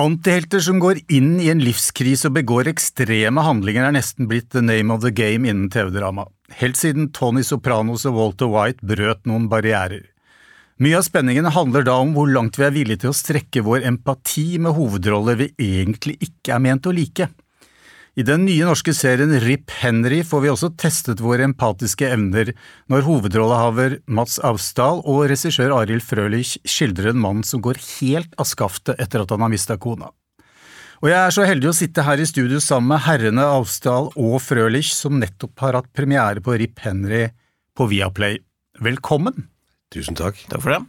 [0.00, 4.62] Antihelter som går inn i en livskrise og begår ekstreme handlinger er nesten blitt the
[4.64, 6.24] name of the game innen TV-drama.
[6.56, 10.06] Helt siden Tony Sopranos og Walter White brøt noen barrierer.
[10.80, 13.84] Mye av spenningen handler da om hvor langt vi er villige til å strekke vår
[13.90, 17.28] empati med hovedroller vi egentlig ikke er ment å like.
[18.18, 22.50] I den nye norske serien Rip Henry får vi også testet våre empatiske evner
[22.90, 28.48] når hovedrollehaver Mats Avsdal og regissør Arild Frølich skildrer en mann som går helt av
[28.50, 30.10] skaftet etter at han har mista kona.
[31.00, 34.34] Og jeg er så heldig å sitte her i studio sammen med herrene Avsdal og
[34.44, 37.28] Frølich, som nettopp har hatt premiere på Rip Henry
[37.78, 38.42] på Viaplay.
[38.82, 39.46] Velkommen!
[39.94, 40.42] Tusen takk.
[40.50, 40.82] Takk for det.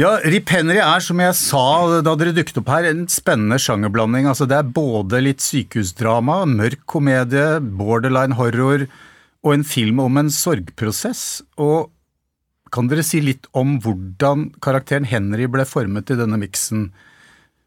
[0.00, 4.24] Ja, Rip Henry er, som jeg sa da dere dukket opp her, en spennende sjangerblanding.
[4.30, 8.86] Altså, det er både litt sykehusdrama, mørk komedie, borderline horror
[9.44, 11.42] og en film om en sorgprosess.
[11.60, 11.90] Og
[12.72, 16.86] kan dere si litt om hvordan karakteren Henry ble formet i denne miksen?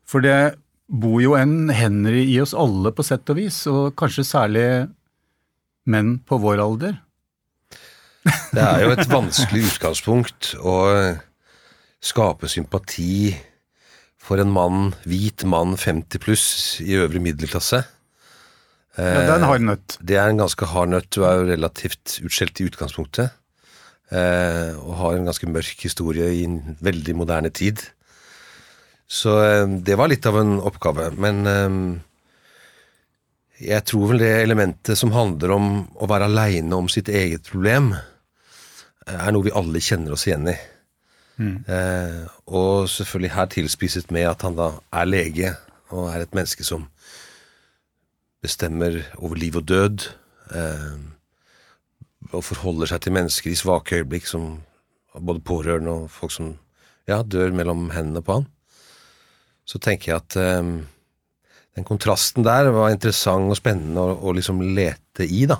[0.09, 0.55] For det
[0.89, 4.65] bor jo en Henry i oss alle, på sett og vis, og kanskje særlig
[5.85, 6.97] menn på vår alder.
[8.55, 10.79] Det er jo et vanskelig utgangspunkt å
[12.03, 13.33] skape sympati
[14.23, 16.47] for en mann, hvit mann 50 pluss
[16.83, 17.83] i øvre middelklasse.
[18.93, 19.95] Ja, det er en hard nøtt.
[20.05, 21.09] Det er en ganske hard nøtt.
[21.15, 23.33] Du er jo relativt utskjelt i utgangspunktet.
[24.13, 27.81] Eh, og har en ganske mørk historie i en veldig moderne tid.
[29.09, 31.09] Så eh, det var litt av en oppgave.
[31.17, 31.79] Men eh,
[33.71, 37.93] jeg tror vel det elementet som handler om å være aleine om sitt eget problem,
[39.03, 40.55] er noe vi alle kjenner oss igjen i.
[41.37, 41.63] Mm.
[41.65, 45.55] Eh, og selvfølgelig her tilspisset med at han da er lege
[45.93, 46.85] og er et menneske som
[48.43, 50.07] bestemmer over liv og død.
[50.53, 50.99] Eh,
[52.33, 54.61] og forholder seg til mennesker i svake øyeblikk, som
[55.13, 56.55] både pårørende og folk som
[57.07, 58.47] ja, dør mellom hendene på han.
[59.65, 60.71] Så tenker jeg at eh,
[61.75, 65.59] den kontrasten der var interessant og spennende å, å liksom lete i, da.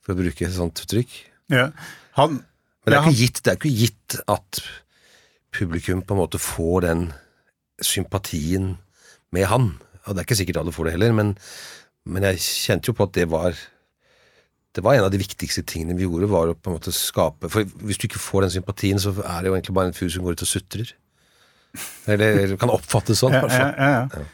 [0.00, 1.16] For å bruke et sånt uttrykk.
[1.52, 1.70] Ja.
[2.18, 2.40] Han
[2.84, 4.62] men det er, ikke gitt, det er ikke gitt at
[5.54, 7.02] publikum på en måte får den
[7.84, 8.72] sympatien
[9.34, 9.74] med han.
[10.06, 11.34] Og det er ikke sikkert alle får det heller, men,
[12.08, 13.58] men jeg kjente jo på at det var
[14.70, 17.48] det var en av de viktigste tingene vi gjorde, var å på en måte skape
[17.50, 20.12] For hvis du ikke får den sympatien, så er det jo egentlig bare en fyr
[20.14, 20.92] som går ut og sutrer.
[22.10, 23.34] Eller kan oppfattes sånn.
[23.34, 23.74] i ja, hvert ja, fall.
[23.74, 24.28] ja, ja.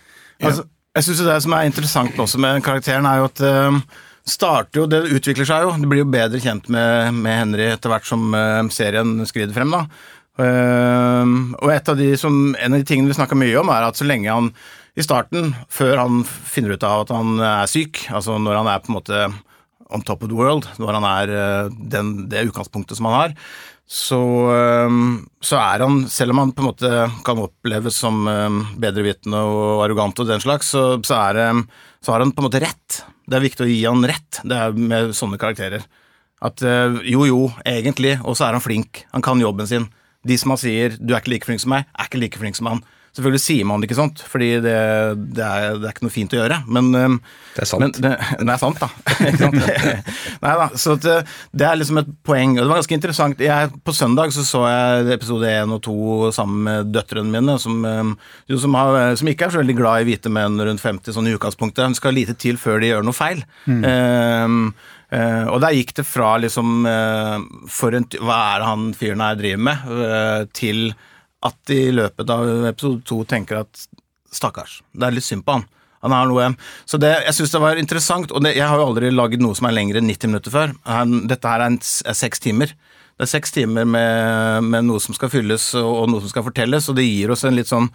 [0.51, 3.81] Altså, jeg synes Det som er interessant også med karakteren, er jo at eh,
[4.27, 5.75] starter jo, det utvikler seg jo.
[5.81, 9.75] Du blir jo bedre kjent med, med Henry etter hvert som uh, serien skrider frem.
[9.75, 9.87] da.
[10.37, 14.09] Uh, og av som, En av de tingene vi snakker mye om, er at så
[14.09, 14.51] lenge han
[14.97, 18.83] i starten, før han finner ut av at han er syk, altså når han er
[18.83, 19.25] på en måte
[19.93, 23.35] on top of the world, når han er uh, den, det utgangspunktet som han har,
[23.87, 24.19] så,
[24.51, 24.95] eh,
[25.47, 26.89] så er han, selv om han på en måte
[27.27, 31.63] kan oppleves som eh, bedrevitende og arrogant og den slags, så, så, er,
[32.03, 32.99] så har han på en måte rett.
[33.27, 35.87] Det er viktig å gi han rett det er med sånne karakterer.
[36.45, 39.05] At eh, jo, jo, egentlig, og så er han flink.
[39.15, 39.89] Han kan jobben sin.
[40.27, 42.59] De som han sier 'du er ikke like flink som meg', er ikke like flink
[42.59, 42.83] som han.
[43.17, 44.73] Selvfølgelig sier man det ikke sånt, fordi det,
[45.33, 46.59] det, er, det er ikke noe fint å gjøre.
[46.69, 47.15] Men, eh,
[47.55, 47.85] Det er sant.
[47.87, 48.11] Men det,
[48.43, 48.89] det er sant, da.
[49.31, 50.03] Ikke sant?
[50.45, 50.67] Nei da.
[50.77, 52.59] Så eh, det er liksom et poeng.
[52.59, 53.41] Og det var ganske interessant.
[53.41, 55.97] Jeg, på søndag så, så jeg episode 1 og 2
[56.37, 60.05] sammen med døtrene mine, som, eh, jo, som, har, som ikke er så veldig glad
[60.05, 61.89] i hvite menn rundt 50 sånn i utgangspunktet.
[61.89, 63.41] Hun skal lite til før de gjør noe feil.
[63.65, 63.81] Mm.
[63.89, 64.61] Um,
[65.07, 67.37] Uh, og der gikk det fra liksom uh,
[67.71, 69.85] for en, Hva er det han fyren her driver med?
[69.87, 70.81] Uh, til
[71.47, 73.87] at i løpet av episode to tenker at
[74.35, 75.67] stakkars, det er litt synd på han.
[76.05, 76.51] Han har noe
[76.85, 79.57] Så det, jeg syns det var interessant, og det, jeg har jo aldri lagd noe
[79.59, 80.77] som er lengre enn 90 minutter før.
[81.27, 82.75] Dette her er, en, er seks timer.
[83.17, 86.47] Det er seks timer med, med noe som skal fylles og, og noe som skal
[86.47, 87.91] fortelles, og det gir oss en litt sånn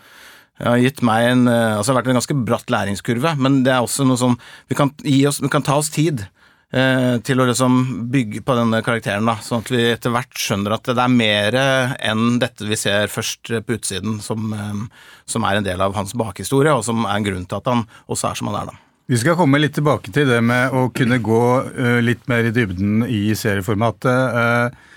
[0.61, 3.71] har gitt meg en, eh, altså det har vært en ganske bratt læringskurve, men det
[3.73, 4.35] er også noe sånn
[4.69, 4.91] Vi kan,
[5.27, 6.25] oss, vi kan ta oss tid
[6.71, 7.73] til å liksom
[8.13, 11.57] bygge på denne karakteren, da, sånn at vi etter hvert skjønner at det er mer
[11.99, 16.15] enn dette vi ser først på utsiden, som, eh, som er en del av hans
[16.15, 18.71] bakhistorie, og som er en grunn til at han også er som han er.
[18.71, 18.79] da.
[19.11, 21.43] Vi skal komme litt tilbake til det med å kunne gå
[21.75, 24.39] eh, litt mer i dybden i serieformatet.
[24.39, 24.87] eh,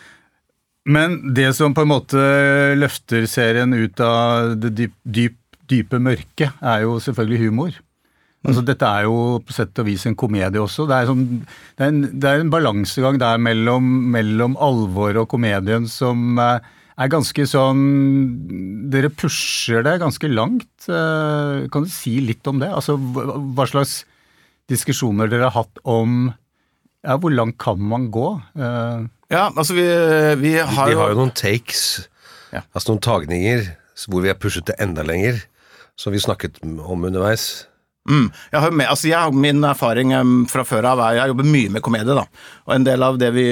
[0.85, 2.21] men det som på en måte
[2.77, 7.79] løfter serien ut av det dyp, dyp, dype mørket, er jo selvfølgelig humor.
[8.45, 10.85] Altså, dette er jo på sett og vis en komedie også.
[10.91, 11.23] Det er, sånn,
[11.79, 12.01] det er en,
[12.45, 16.59] en balansegang der mellom, mellom alvor og komedien som eh,
[17.01, 17.81] er ganske sånn
[18.93, 20.69] Dere pusher det ganske langt.
[20.87, 22.69] Eh, Kan du si litt om det?
[22.71, 24.03] Altså, hva hva slags
[24.71, 26.31] diskusjoner dere har hatt om
[27.05, 28.29] ja, hvor langt kan man gå?
[28.57, 29.85] Eh, Ja, altså vi,
[30.41, 32.07] vi har Vi jo har jo noen takes,
[32.53, 32.61] Ja.
[32.77, 33.65] altså noen tagninger,
[34.09, 35.43] hvor vi har pushet det enda lenger.
[35.97, 37.67] som vi snakket om underveis.
[38.05, 38.27] Mm.
[38.53, 41.71] Jeg har, med, altså jeg Min erfaring um, fra før av er jeg jobber mye
[41.73, 42.17] med komedie.
[42.17, 42.27] da,
[42.67, 43.47] og En del av det vi,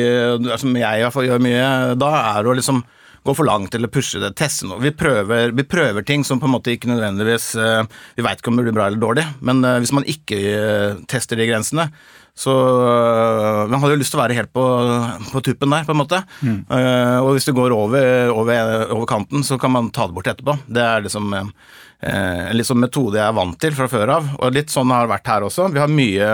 [0.61, 1.71] som jeg i hvert fall gjør mye
[2.01, 2.83] da, er å liksom
[3.23, 4.81] gå for langt eller pushe det, teste noe.
[4.83, 7.85] Vi prøver, vi prøver ting som på en måte ikke nødvendigvis uh,
[8.17, 10.99] Vi veit ikke om det blir bra eller dårlig, men uh, hvis man ikke uh,
[11.11, 11.89] tester de grensene,
[12.33, 12.53] så
[13.69, 14.63] Man hadde jo lyst til å være helt på,
[15.35, 16.23] på tuppen der, på en måte.
[16.41, 16.63] Mm.
[17.21, 20.55] og hvis det går over, over, over, kanten, så kan man ta det bort etterpå.
[20.65, 21.29] Det er liksom
[22.03, 25.13] en liksom metode jeg er vant til fra før av, og litt sånn har det
[25.13, 25.69] vært her også.
[25.71, 26.33] Vi har mye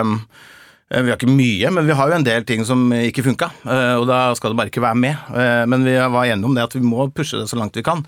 [0.90, 3.50] Eh, vi har ikke mye, men vi har jo en del ting som ikke funka,
[3.68, 5.20] eh, og da skal det bare ikke være med.
[5.36, 7.86] Eh, men vi var enige om det at vi må pushe det så langt vi
[7.86, 8.04] kan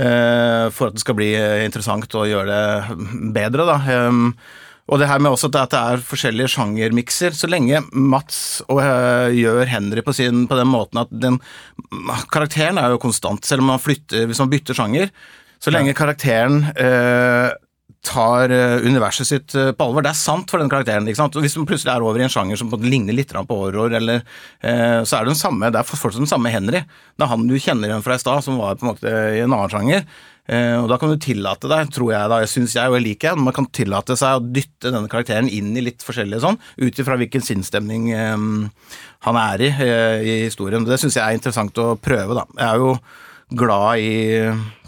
[0.00, 1.34] for at det skal bli
[1.66, 3.66] interessant og gjøre det bedre.
[3.68, 4.06] da.
[4.88, 7.34] Og det her med også at det er forskjellige sjangermikser.
[7.36, 8.80] Så lenge Mats og,
[9.34, 11.36] gjør Henry på, sin, på den måten at den
[12.32, 15.12] Karakteren er jo konstant, selv om man flytter hvis man bytter sjanger.
[15.60, 16.62] Så lenge karakteren
[18.06, 20.04] tar eh, universet sitt eh, på alvor.
[20.04, 21.08] Det er sant for den karakteren.
[21.08, 21.36] ikke sant?
[21.36, 24.24] Og Hvis man plutselig er over i en sjanger som ligner litt på horror, eller,
[24.64, 26.80] eh, så er det den samme, det er fortsatt den samme Henry.
[26.80, 29.44] Det er han du kjenner igjen fra i stad, som var på en måte i
[29.44, 30.04] en annen sjanger.
[30.48, 33.06] Eh, og Da kan du tillate deg, tror jeg da, jeg syns jeg og jeg
[33.10, 36.98] liker man kan tillate seg å dytte denne karakteren inn i litt forskjellige sånn, ut
[36.98, 38.36] ifra hvilken sinnsstemning eh,
[39.28, 40.88] han er i eh, i historien.
[40.88, 42.48] Det syns jeg er interessant å prøve, da.
[42.56, 42.94] Jeg er jo
[43.56, 44.12] glad i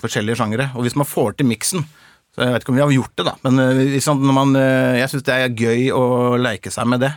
[0.03, 1.87] forskjellige sjangere, og hvis man får til miksen,
[2.33, 3.63] så jeg vet ikke om vi har gjort det, da, men
[3.93, 6.05] liksom, man, eh, jeg syns det er gøy å
[6.41, 7.13] leke seg med det.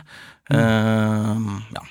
[0.46, 1.82] Uh, ja.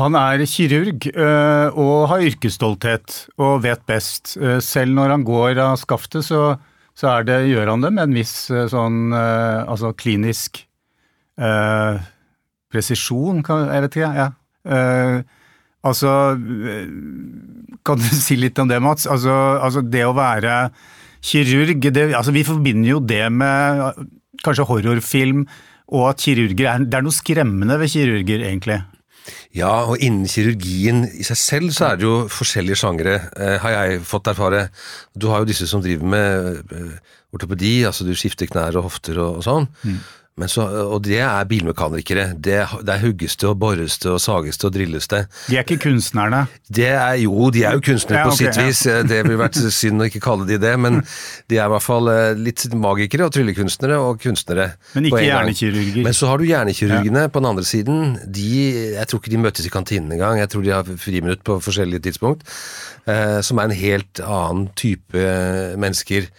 [0.00, 4.38] Han er kirurg og har yrkesstolthet og vet best.
[4.64, 6.54] Selv når han går av skaftet, så,
[6.96, 8.32] så det, gjør han det med en viss
[8.72, 10.62] sånn altså klinisk
[11.36, 12.00] uh,
[12.72, 14.30] presisjon, jeg vet ikke, ja.
[14.62, 15.41] Uh,
[15.82, 16.14] altså
[17.82, 19.08] Kan du si litt om det, Mats?
[19.10, 20.70] Altså, altså det å være
[21.22, 24.08] kirurg det, altså Vi forbinder jo det med
[24.42, 25.44] kanskje horrorfilm,
[25.92, 28.80] og at kirurger er, det er noe skremmende ved kirurger, egentlig.
[29.54, 33.74] Ja, og innen kirurgien i seg selv så er det jo forskjellige sjangere, eh, har
[33.76, 34.64] jeg fått erfare.
[35.14, 36.96] Du har jo disse som driver med eh,
[37.36, 39.68] ortopedi, altså du skifter knær og hofter og, og sånn.
[39.84, 40.00] Mm.
[40.32, 42.30] Så, og det er bilmekanikere.
[42.40, 45.26] Det, det er hugges det og bores det og sages det og drilles det.
[45.50, 46.46] De er ikke kunstnerne?
[46.72, 48.80] Det er, jo, de er jo kunstnere ja, på okay, sitt vis.
[49.10, 51.02] Det ville vært synd å ikke kalle de det, men
[51.52, 54.70] de er i hvert fall eh, litt magikere og tryllekunstnere og kunstnere.
[54.96, 56.00] Men ikke hjernekirurger?
[56.08, 57.32] Men så har du hjernekirurgene ja.
[57.34, 58.02] på den andre siden.
[58.24, 58.48] De,
[58.96, 60.40] jeg tror ikke de møtes i kantinen engang.
[60.40, 62.48] Jeg tror de har friminutt på forskjellige tidspunkt.
[63.04, 65.28] Eh, som er en helt annen type
[65.76, 66.32] mennesker.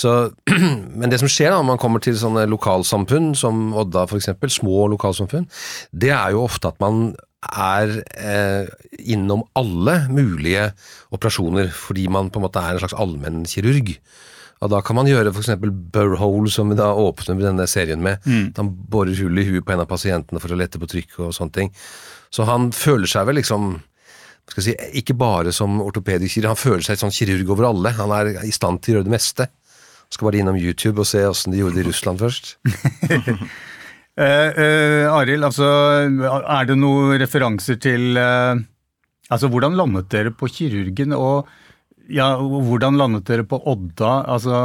[0.00, 0.12] Så,
[0.98, 4.86] men det som skjer da, når man kommer til sånne lokalsamfunn som Odda f.eks., små
[4.94, 5.48] lokalsamfunn,
[5.92, 7.10] det er jo ofte at man
[7.40, 8.68] er eh,
[9.12, 10.70] innom alle mulige
[11.14, 13.94] operasjoner, fordi man på en måte er en slags allmennkirurg.
[14.60, 15.54] Og da kan man gjøre f.eks.
[15.92, 18.20] burhole, som vi da åpner med denne serien med.
[18.28, 18.50] Mm.
[18.58, 21.36] Han borer hull i huet på en av pasientene for å lette på trykket og
[21.36, 21.72] sånne ting.
[22.30, 23.78] Så han føler seg vel liksom
[24.50, 27.92] skal si, Ikke bare som ortopedisk kirurg, han føler seg sånn kirurg over alle.
[27.94, 29.46] Han er i stand til å gjøre det meste.
[30.10, 32.56] Skal bare innom YouTube og se åssen de gjorde det i Russland først.
[33.06, 33.30] uh,
[34.18, 35.70] uh, Arild, altså,
[36.40, 38.58] er det noen referanser til uh,
[39.30, 41.46] Altså, hvordan landet dere på kirurgen, og
[42.10, 44.24] ja, hvordan landet dere på Odda?
[44.26, 44.56] Altså,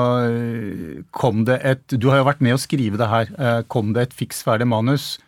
[1.14, 3.30] kom det et Du har jo vært med å skrive det her.
[3.70, 5.20] Kom det et fiks ferdig manus?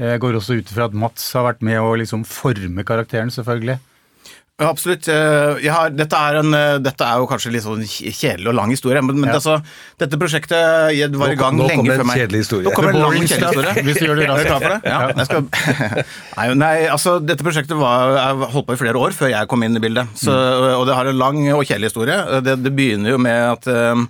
[0.00, 3.76] Jeg går også ut ifra at Mats har vært med å liksom forme karakteren, selvfølgelig.
[4.56, 5.04] Absolutt.
[5.12, 8.70] Eh, har, dette, er en, eh, dette, er jo kanskje litt sånn kjedelig og lang
[8.72, 9.34] historie, men, men ja.
[9.36, 9.58] altså,
[10.00, 10.56] dette prosjektet
[11.12, 12.22] var i gang nå, nå lenge før meg.
[12.64, 13.82] Nå kommer en lang kjedelig historie.
[13.84, 14.40] Hvis du gjør det raskt.
[14.40, 14.78] Er du klar for det?
[14.88, 15.00] Ja.
[15.12, 15.26] ja.
[15.28, 15.50] Skal,
[16.38, 19.66] nei, nei, altså, dette prosjektet var, jeg holdt på i flere år før jeg kom
[19.66, 20.14] inn i bildet.
[20.16, 20.64] Så, mm.
[20.78, 22.16] Og det har en lang og kjedelig historie.
[22.46, 24.06] Det, det begynner jo med at um,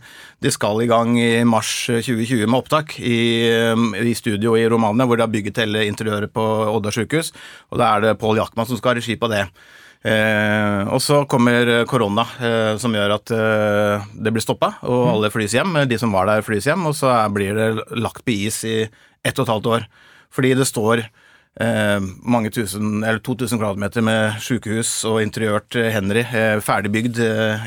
[0.46, 3.18] de skal i gang i mars 2020 med opptak i,
[3.98, 7.32] i studio i Romania, hvor de har bygget hele interiøret på Odda sjukehus.
[7.74, 9.48] Og da er det Pål Jackman som skal ha regi på det.
[10.06, 15.12] Eh, og så kommer korona, eh, som gjør at eh, det blir stoppa, og mm.
[15.16, 15.78] alle flys hjem.
[15.90, 19.38] De som var der, flys hjem, og så blir det lagt på is i ett
[19.38, 19.86] og et halvt år.
[20.36, 26.22] Fordi det står eh, mange tusen, eller 2000 kvadratmeter med sykehus og interiørt eh, Henry
[26.26, 27.22] eh, ferdigbygd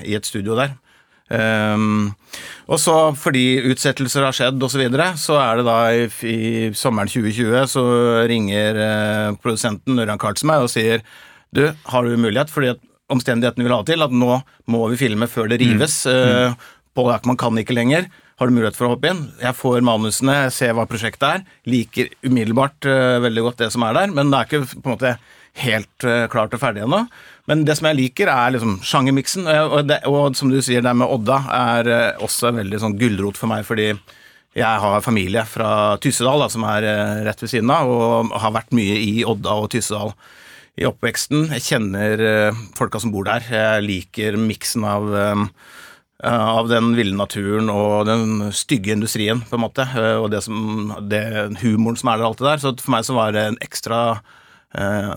[0.06, 0.78] i et studio der.
[1.30, 2.16] Um,
[2.66, 6.40] og så fordi utsettelser har skjedd osv., så, videre, så er det da i, i
[6.74, 7.84] sommeren 2020 så
[8.30, 11.04] ringer uh, produsenten Ørjan Karlsen meg og sier
[11.56, 15.30] du, har du mulighet, fordi at omstendighetene vil ha til, at nå må vi filme
[15.30, 16.04] før det rives.
[16.06, 16.54] Mm.
[16.54, 18.10] Uh, Pål Ackman kan ikke lenger.
[18.40, 19.26] Har du mulighet for å hoppe inn?
[19.42, 21.42] Jeg får manusene, jeg ser hva prosjektet er.
[21.70, 24.96] Liker umiddelbart uh, veldig godt det som er der, men det er ikke på en
[24.96, 25.16] måte
[25.60, 27.04] helt uh, klart og ferdig ennå.
[27.50, 29.50] Men det som jeg liker, er liksom sjangermiksen.
[29.50, 33.42] Og, og som du sier, det med Odda er uh, også en veldig sånn gulrot
[33.42, 33.90] for meg, fordi
[34.58, 36.86] jeg har familie fra Tyssedal, da, som er
[37.26, 40.16] rett ved siden av, og har vært mye i Odda og Tyssedal
[40.80, 41.50] i oppveksten.
[41.58, 42.24] Jeg kjenner
[42.78, 43.44] folka som bor der.
[43.44, 45.12] Jeg liker miksen av
[46.20, 49.86] av den ville naturen og den stygge industrien, på en måte.
[50.20, 51.24] Og det, som, det
[51.62, 52.62] humoren som er der, alt det der.
[52.64, 54.02] Så for meg så var det en ekstra
[54.76, 55.14] eh,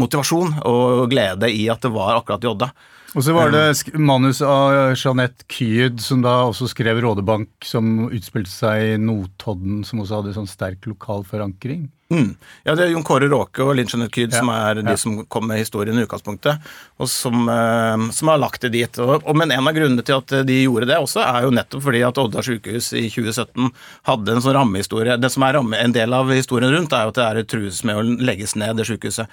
[0.00, 2.70] motivasjon og glede i at det var akkurat i Odda.
[3.14, 8.50] Og så var det manus av Jeanette Kyed, som da også skrev Rådebank, som utspilte
[8.50, 11.86] seg i Notodden, som også hadde sånn sterk lokal forankring.
[12.12, 12.34] Mm.
[12.66, 14.98] Ja, det er Jon Kåre Råke og Linn Jeanette Kyed ja, som er de ja.
[15.00, 16.66] som kom med historien i utgangspunktet,
[17.00, 19.00] og som, eh, som, har lagt det dit.
[19.02, 21.86] Og, og, men en av grunnene til at de gjorde det også, er jo nettopp
[21.86, 23.70] fordi at Odda sjukehus i 2017
[24.10, 25.18] hadde en sånn rammehistorie.
[25.22, 27.84] Det som er ramme, en del av historien rundt, er jo at det er trues
[27.86, 29.30] med å legges ned, det sjukehuset.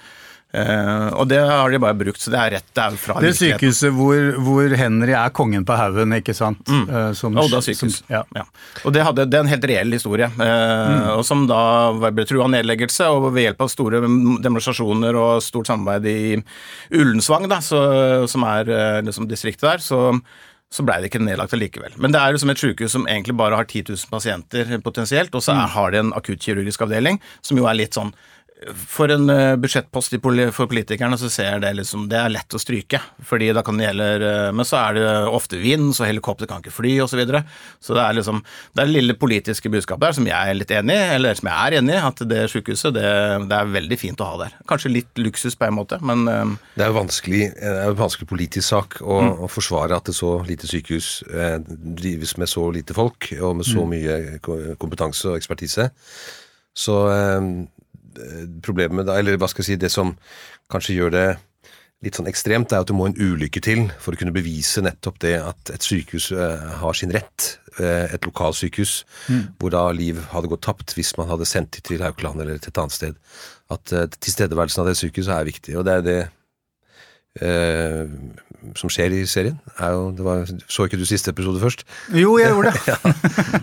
[0.52, 3.30] Uh, og det har de bare brukt, så det er rett det er fra Det
[3.38, 6.60] sykehuset hvor, hvor, Henry er kongen på haugen, ikke sant?
[6.68, 6.82] Mm.
[6.90, 8.02] Uh, som, Odda sykehus.
[8.02, 8.20] Som, ja.
[8.36, 8.44] ja.
[8.84, 11.08] Og det, hadde, det er en helt reell historie, uh, mm.
[11.16, 11.62] og som da
[12.04, 14.04] ble trua nedleggelse, og ved hjelp av store
[14.44, 17.82] demonstrasjoner og stort samarbeid i Ullensvang, da, så,
[18.28, 18.68] som er
[19.08, 20.10] liksom distriktet der, så
[20.72, 21.92] så blei det ikke nedlagt allikevel.
[22.00, 25.44] Men det er liksom et sykehus som egentlig bare har 10 000 pasienter potensielt, og
[25.44, 25.66] så mm.
[25.74, 28.14] har de en akuttkirurgisk avdeling, som jo er litt sånn
[28.70, 30.14] for en eh, budsjettpost
[30.54, 33.78] for politikerne så ser jeg det liksom Det er lett å stryke, fordi da kan
[33.78, 37.12] det gjelde eh, Men så er det ofte vind, så helikopter kan ikke fly, osv.
[37.12, 37.42] Så, videre.
[37.82, 38.42] så det er liksom
[38.72, 41.50] Det er det lille politiske budskapet der som jeg er litt enig i, eller som
[41.50, 43.10] jeg er enig i, at det sykehuset det,
[43.50, 44.56] det, er veldig fint å ha der.
[44.70, 48.30] Kanskje litt luksus på en måte, men eh, Det er jo vanskelig, er en vanskelig
[48.30, 49.32] politisk sak å, mm.
[49.46, 51.58] å, forsvare at et så lite sykehus eh,
[52.02, 53.94] drives med så lite folk og med så mm.
[53.96, 55.90] mye kompetanse og ekspertise.
[56.72, 57.52] Så eh,
[58.64, 60.14] problemet da, eller hva skal jeg si, det som
[60.72, 61.26] kanskje gjør det
[62.02, 65.20] litt sånn ekstremt, er at det må en ulykke til for å kunne bevise nettopp
[65.22, 68.94] det at et sykehus uh, har sin rett, uh, et lokalsykehus,
[69.30, 69.44] mm.
[69.62, 72.74] hvor da liv hadde gått tapt hvis man hadde sendt det til Haukeland eller til
[72.74, 73.20] et annet sted.
[73.72, 75.76] At tilstedeværelsen av det sykehuset er viktig.
[75.78, 76.18] Og det er det
[77.40, 79.56] som skjer i serien.
[79.80, 81.86] Jo, var, så ikke du siste episode først?
[82.12, 82.82] Jo, jeg gjorde det.
[82.92, 83.12] ja,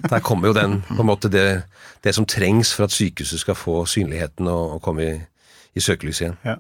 [0.10, 1.62] der kommer jo den, på en måte det,
[2.04, 5.14] det, som trengs for at sykehuset skal få synligheten og, og komme i,
[5.78, 6.40] i søkelyset igjen.
[6.46, 6.58] Ja.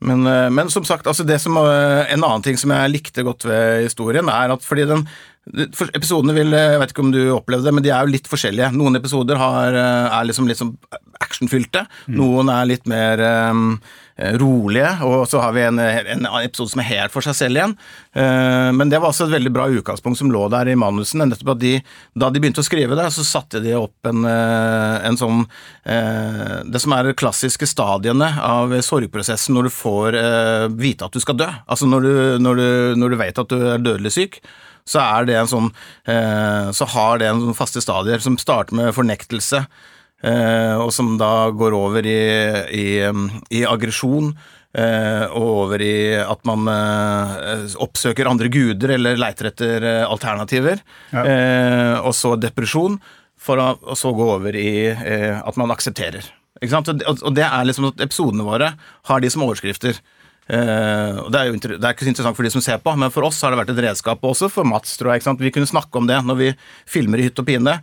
[0.00, 3.24] Men, eh, men, som sagt, altså det som, eh, en annen ting som jeg likte
[3.26, 5.06] godt ved historien, er at fordi den
[5.50, 8.68] Episodene vil Jeg vet ikke om du opplevde det, men de er jo litt forskjellige.
[8.76, 10.76] Noen episoder har, eh, er liksom litt sånn
[11.18, 11.86] actionfylte.
[12.06, 12.14] Mm.
[12.20, 13.18] Noen er litt mer
[13.50, 13.80] um,
[14.40, 17.74] rolige, og så har vi en, en, episode som er helt for seg selv igjen.
[18.16, 21.24] Uh, men det var også et veldig bra utgangspunkt som lå der i manusen.
[21.24, 21.74] Nettopp at de,
[22.18, 25.44] Da de begynte å skrive det, så satte de opp en, en sånn
[25.84, 30.18] Det som er de klassiske stadiene av sorgprosessen når du får
[30.80, 31.48] vite at du skal dø.
[31.70, 32.12] Altså når du,
[32.44, 32.66] når du,
[33.00, 34.42] når du vet at du er dødelig syk
[34.90, 35.70] så er det en sånn
[36.08, 39.89] eh, Så har det en sånn faste stadier som starter med fornektelse, eh,
[40.20, 42.22] og som da går over i,
[42.76, 42.88] i,
[43.56, 44.34] i aggresjon.
[44.70, 46.68] Eh, og over i at man
[47.82, 50.84] oppsøker andre guder eller leiter etter alternativer.
[51.10, 51.24] Ja.
[52.04, 53.00] og så depresjon,
[53.40, 56.28] for å og så gå over i at man aksepterer.
[56.60, 58.74] Og det er liksom at episodene våre
[59.08, 59.96] har de som overskrifter.
[60.50, 63.28] Uh, det, er det er ikke så interessant for de som ser på, men for
[63.28, 64.96] oss har det vært et redskap også for Mats.
[64.98, 66.48] tror jeg, Vi kunne snakke om det når vi
[66.90, 67.76] filmer i hytt og pine.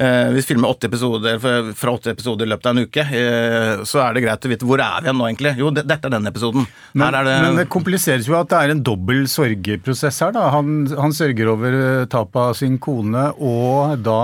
[0.00, 1.36] Uh, vi filmer åtte episoder
[1.76, 3.04] fra åtte episoder i løpet av en uke.
[3.04, 5.52] Uh, så er det greit å vite hvor er vi nå, egentlig.
[5.60, 6.66] Jo, det, dette er den episoden.
[6.96, 10.34] Men det, men, det kompliseres jo at det er en dobbel sorgeprosess her.
[10.36, 10.48] da.
[10.56, 11.78] Han, han sørger over
[12.10, 14.20] tapet av sin kone, og da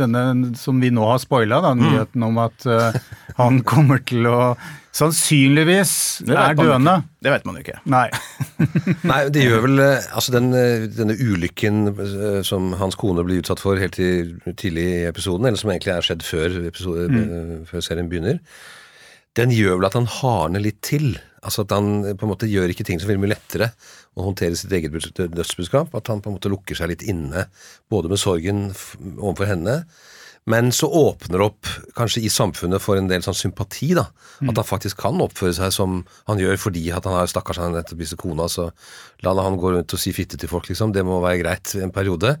[0.00, 1.82] denne som vi nå har spoila, mm.
[1.82, 2.28] nyheten mm.
[2.30, 2.70] om at
[3.40, 4.40] han kommer til å
[4.96, 5.92] sannsynligvis
[6.30, 6.96] er døende.
[7.22, 7.76] Det vet man jo ikke.
[7.92, 8.06] Nei.
[9.10, 13.42] Nei, det gjør vel eh, Altså, den, eh, denne ulykken eh, som hans kone blir
[13.42, 17.68] utsatt for helt tidlig i episoden, eller som egentlig er skjedd før, episode, mm.
[17.68, 18.40] før serien begynner,
[19.36, 21.18] den gjør vel at han hardner litt til.
[21.44, 23.70] Altså at han på en måte gjør ikke ting som vil mye lettere
[24.16, 25.92] å håndtere sitt eget dødsbudskap.
[25.98, 27.44] At han på en måte lukker seg litt inne,
[27.92, 29.82] både med sorgen overfor henne,
[30.46, 33.88] men så åpner det opp kanskje i samfunnet for en del sånn sympati.
[33.98, 34.04] da,
[34.46, 37.74] At han faktisk kan oppføre seg som han gjør fordi at han har stakkars han
[37.74, 38.46] nettopp mistet kona.
[38.46, 38.68] Så
[39.26, 40.94] la han gå rundt og si fitte til folk, liksom.
[40.94, 42.36] Det må være greit en periode.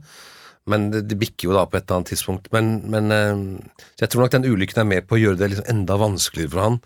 [0.70, 2.46] Men det, det, bikker jo da på et eller annet tidspunkt.
[2.54, 3.42] Men, men øh,
[3.98, 6.62] jeg tror nok den ulykken er med på å gjøre det liksom enda vanskeligere for
[6.62, 6.80] han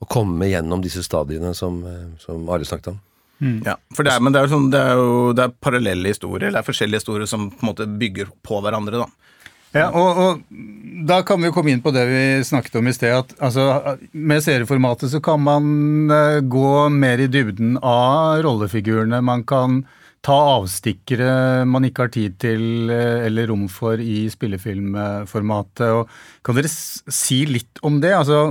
[0.00, 3.00] å komme gjennom disse stadiene som, øh, som Are snakket om.
[3.40, 3.58] Mm.
[3.64, 6.48] Ja, for det er, men det er, sånn, det er jo det er parallelle historier,
[6.48, 9.04] det er forskjellige historier som på en måte bygger på hverandre.
[9.04, 9.35] da.
[9.76, 12.94] Ja, og, og da kan vi jo komme inn på det vi snakket om i
[12.96, 13.12] sted.
[13.12, 19.20] at altså, Med serieformatet så kan man uh, gå mer i dybden av rollefigurene.
[19.24, 19.84] Man kan
[20.26, 25.86] ta avstikkere man ikke har tid til uh, eller rom for i spillefilmformatet.
[26.00, 28.14] Og kan dere si litt om det?
[28.16, 28.48] Altså,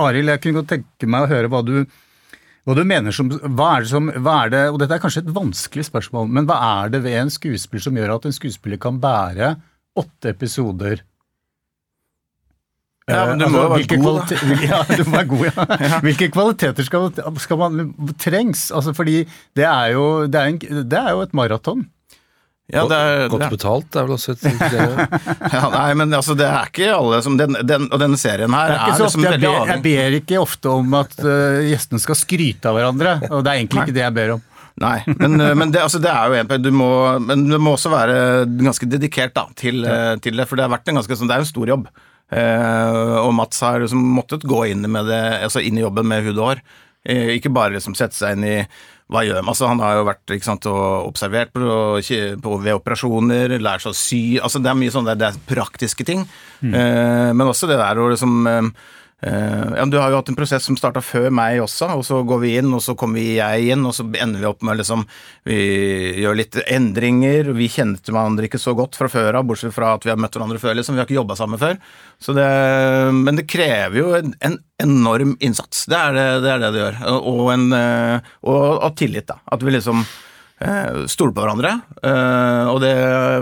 [0.00, 1.78] Arild, jeg kunne godt tenke meg å høre hva du
[2.66, 5.22] hva du mener som, hva er det som, hva er det, og Dette er kanskje
[5.22, 8.80] et vanskelig spørsmål, men hva er det ved en skuespiller som gjør at en skuespiller
[8.82, 9.52] kan bære
[10.02, 11.04] åtte episoder?
[13.06, 14.38] Ja, men du må jo altså, være god, da.
[14.66, 16.00] Ja, du må være god, ja.
[16.08, 18.64] Hvilke kvaliteter skal, skal man trengs?
[18.74, 19.20] Altså, fordi
[19.54, 20.58] det er jo, det er en,
[20.90, 21.86] det er jo et maraton.
[22.66, 24.42] Ja, det er, Godt det- betalt er vel også et
[25.54, 28.72] ja, Nei, men altså, det er ikke alle som den, den, Og denne serien her
[28.72, 32.18] Det er, er liksom veldig ber, jeg ber ikke ofte om at uh, gjestene skal
[32.18, 34.42] skryte av hverandre, og det er egentlig ikke det jeg ber om.
[34.82, 36.90] Nei, men, men, det, altså, det er jo en du må,
[37.24, 38.18] Men du må også være
[38.58, 40.18] ganske dedikert da, til, ja.
[40.20, 41.86] til det, for det har vært en ganske sånn Det er jo en stor jobb.
[42.34, 46.26] Eh, og Mats har liksom måttet gå inn, med det, altså inn i jobben med
[46.26, 46.62] hud og hår.
[47.06, 48.56] Eh, ikke bare liksom sette seg inn i
[49.12, 49.52] hva gjør man?
[49.52, 51.62] Altså, han har jo vært sant, observert på,
[52.42, 55.42] på, ved operasjoner, lært seg å sy altså Det er mye sånn det, det er
[55.46, 56.24] praktiske ting.
[56.66, 58.70] Eh, men også det der å liksom Eh,
[59.22, 62.40] ja, Du har jo hatt en prosess som starta før meg også, og så går
[62.42, 65.06] vi inn, og så kommer jeg inn, og så ender vi opp med liksom
[65.48, 65.56] Vi
[66.20, 67.48] gjør litt endringer.
[67.56, 70.36] Vi kjente hverandre ikke så godt fra før av, bortsett fra at vi har møtt
[70.36, 70.98] hverandre før, liksom.
[70.98, 71.80] Vi har ikke jobba sammen før.
[72.26, 72.50] Det,
[73.16, 75.86] men det krever jo en, en enorm innsats.
[75.88, 77.02] Det er det det, er det, det gjør.
[77.16, 79.40] Og, en, eh, og, og tillit, da.
[79.48, 80.04] At vi liksom
[80.56, 81.70] Stole stoler på hverandre,
[82.00, 82.94] eh, og det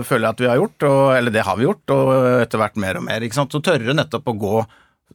[0.03, 2.09] føler jeg at vi har gjort, og, eller det har vi gjort, og
[2.41, 3.23] etter hvert mer og mer.
[3.23, 3.55] ikke sant?
[3.55, 4.57] Så tørre nettopp å gå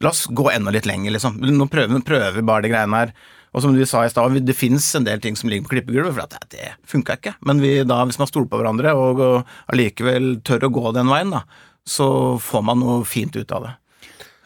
[0.01, 1.37] La oss gå enda litt lenger, liksom.
[1.43, 3.13] Nå prøver vi prøver bare de greiene her.
[3.51, 6.15] Og som du sa i stad, det finnes en del ting som ligger på klippegulvet,
[6.15, 7.35] for det, det funka ikke.
[7.47, 11.11] Men vi, da, hvis man stoler på hverandre og, og allikevel tør å gå den
[11.11, 11.43] veien, da,
[11.83, 12.07] så
[12.39, 13.73] får man noe fint ut av det.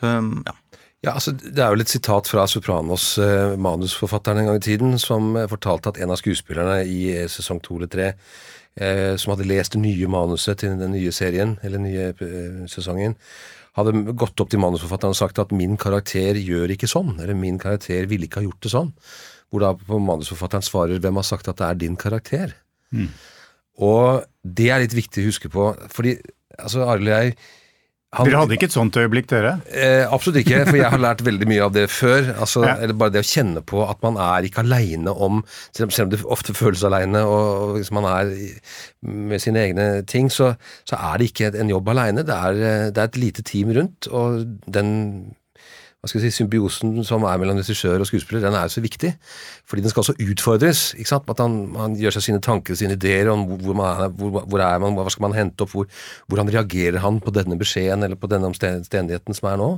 [0.02, 0.58] Um, ja.
[1.06, 4.96] Ja, altså, Det er vel et sitat fra Sopranos, eh, manusforfatteren en gang i tiden,
[4.98, 8.08] som eh, fortalte at en av skuespillerne i eh, sesong to eller tre,
[8.82, 13.14] eh, som hadde lest det nye manuset til den nye serien, eller nye eh, sesongen,
[13.75, 17.59] hadde gått opp til manusforfatteren og sagt at 'min karakter gjør ikke sånn', eller 'min
[17.59, 18.94] karakter ville ikke ha gjort det sånn'.
[19.51, 22.53] Hvor da på manusforfatteren svarer 'hvem har sagt at det er din karakter'?
[23.77, 26.16] Og det er litt viktig å huske på, fordi
[26.57, 27.35] altså Arild og jeg
[28.16, 29.51] han- Dere hadde ikke et sånt øyeblikk, dere?
[29.72, 32.32] Eh, absolutt ikke, for jeg har lært veldig mye av det før.
[32.40, 32.75] Altså, Ja.
[32.82, 35.44] Eller bare det å kjenne på at man er ikke aleine om
[35.75, 38.34] Selv om det ofte føles aleine, og, og hvis man er
[39.06, 40.56] med sine egne ting, så,
[40.88, 42.24] så er det ikke en jobb aleine.
[42.25, 45.36] Det, eh, det er et lite team rundt, og den
[46.05, 49.09] hva skal jeg si, symbiosen som er mellom regissør og skuespiller, den er så viktig.
[49.65, 50.81] Fordi den skal også utfordres.
[51.00, 51.31] ikke sant?
[51.33, 54.61] At han, han gjør seg sine tanker, sine ideer om hvor, man er, hvor, hvor
[54.61, 55.89] er man, hva skal man hente opp, hvor,
[56.29, 59.72] hvordan reagerer han på denne beskjeden eller på denne omstendigheten som er nå.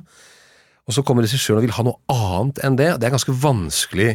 [0.87, 2.89] Og så kommer regissøren og vil ha noe annet enn det.
[2.99, 4.09] Det er ganske vanskelig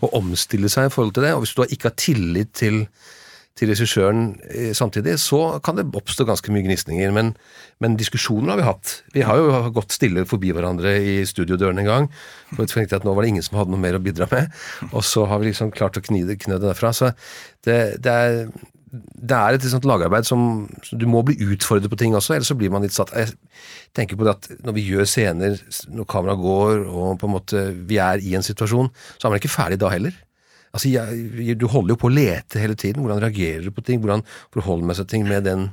[0.00, 1.34] å omstille seg i forhold til det.
[1.36, 2.86] Og hvis du da ikke har tillit til,
[3.58, 7.12] til regissøren eh, samtidig, så kan det oppstå ganske mye gnisninger.
[7.14, 7.34] Men,
[7.82, 8.94] men diskusjoner har vi hatt.
[9.16, 12.08] Vi har jo gått stille forbi hverandre i studiodøren en gang.
[12.54, 14.50] For jeg tenkte at nå var det ingen som hadde noe mer å bidra med.
[14.92, 16.94] Og så har vi liksom klart å kni det, det derfra.
[16.94, 17.12] Så
[17.66, 18.42] det, det er
[18.88, 20.40] det er et sånt lagarbeid som
[20.96, 23.34] Du må bli utfordret på ting også, ellers så blir man litt satt Jeg
[23.96, 25.58] tenker på det at når vi gjør scener,
[25.92, 29.42] når kameraet går og på en måte vi er i en situasjon, så er man
[29.42, 30.16] ikke ferdig da heller.
[30.78, 33.02] Altså, jeg, Du holder jo på å lete hele tiden.
[33.02, 33.98] Hvordan reagerer du på ting?
[34.02, 34.22] Hvordan
[34.54, 35.68] forholder man seg til ting med, den,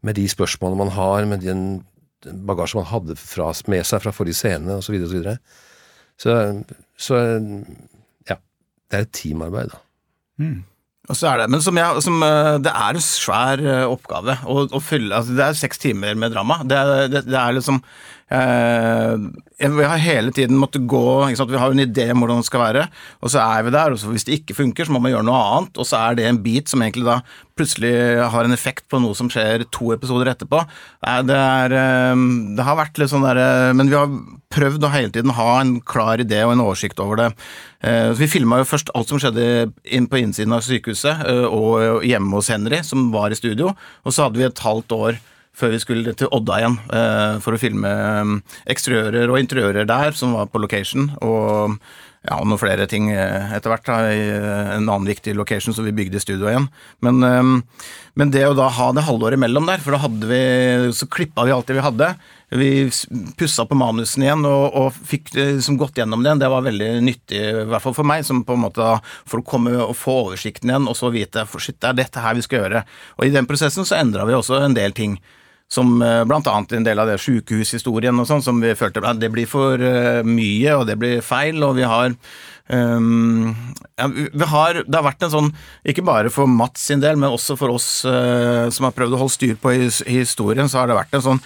[0.00, 1.66] med de spørsmålene man har, med den,
[2.24, 4.96] den bagasjen man hadde fra, med seg fra forrige scene, osv.
[5.04, 5.36] Og
[6.18, 6.38] så,
[6.96, 7.20] så
[8.26, 8.40] ja.
[8.88, 9.84] Det er et teamarbeid, da.
[11.08, 14.66] Så er det, men som jeg, som, eh, det er en svær eh, oppgave å,
[14.76, 16.58] å fylle altså Det er seks timer med drama.
[16.68, 16.80] Det
[17.14, 17.80] det, det er liksom
[18.28, 21.04] Vi har hele tiden måttet gå?
[21.32, 22.82] Vi har en idé om hvordan det skal være,
[23.24, 23.94] og så er vi der.
[23.94, 26.26] og Hvis det ikke funker, så må man gjøre noe annet, og så er det
[26.28, 27.22] en bit som egentlig da
[27.58, 27.92] plutselig
[28.30, 30.60] har en effekt på noe som skjer to episoder etterpå.
[31.26, 32.26] Det, er, eh,
[32.58, 34.12] det har vært litt sånn derre Men vi har
[34.54, 37.30] prøvd å hele tiden ha en klar idé og en oversikt over det.
[37.82, 42.04] Eh, Vi filma jo først alt som skjedde inn på innsiden av sykehuset eh, og
[42.06, 45.18] hjemme hos Henry, som var i studio, og så hadde vi et halvt år
[45.58, 48.34] før vi skulle til Odda igjen eh, for å filme eh,
[48.74, 51.10] eksteriører og interiører der, som var på location.
[51.22, 51.78] og
[52.26, 53.88] ja, noen flere ting eh, etter hvert.
[53.88, 56.66] En annen viktig location som vi bygde i studio igjen.
[57.04, 57.62] Men,
[58.18, 60.40] men det å da ha det halvåret imellom der, for da hadde vi
[60.92, 62.10] Så klippa vi alt det vi hadde.
[62.58, 62.68] Vi
[63.38, 66.36] pussa på manusen igjen og, og fikk liksom gått gjennom det.
[66.42, 68.92] Det var veldig nyttig, i hvert fall for meg, som på en måte
[69.22, 72.24] for å komme og få oversikten igjen, og så vite for shit, det er dette
[72.24, 72.84] her vi skal gjøre.
[73.20, 75.20] Og i den prosessen så endra vi også en del ting.
[75.68, 76.24] Som bl.a.
[76.24, 79.48] blant annet en del av det sykehushistorien og sånn, som vi følte at det blir
[79.48, 82.14] for eh, mye, og det blir feil, og vi har
[82.72, 83.52] um,
[83.98, 85.50] ja, vi har, Det har vært en sånn,
[85.84, 89.20] ikke bare for Mats sin del, men også for oss uh, som har prøvd å
[89.24, 91.42] holde styr på his, historien, så har det vært en sånn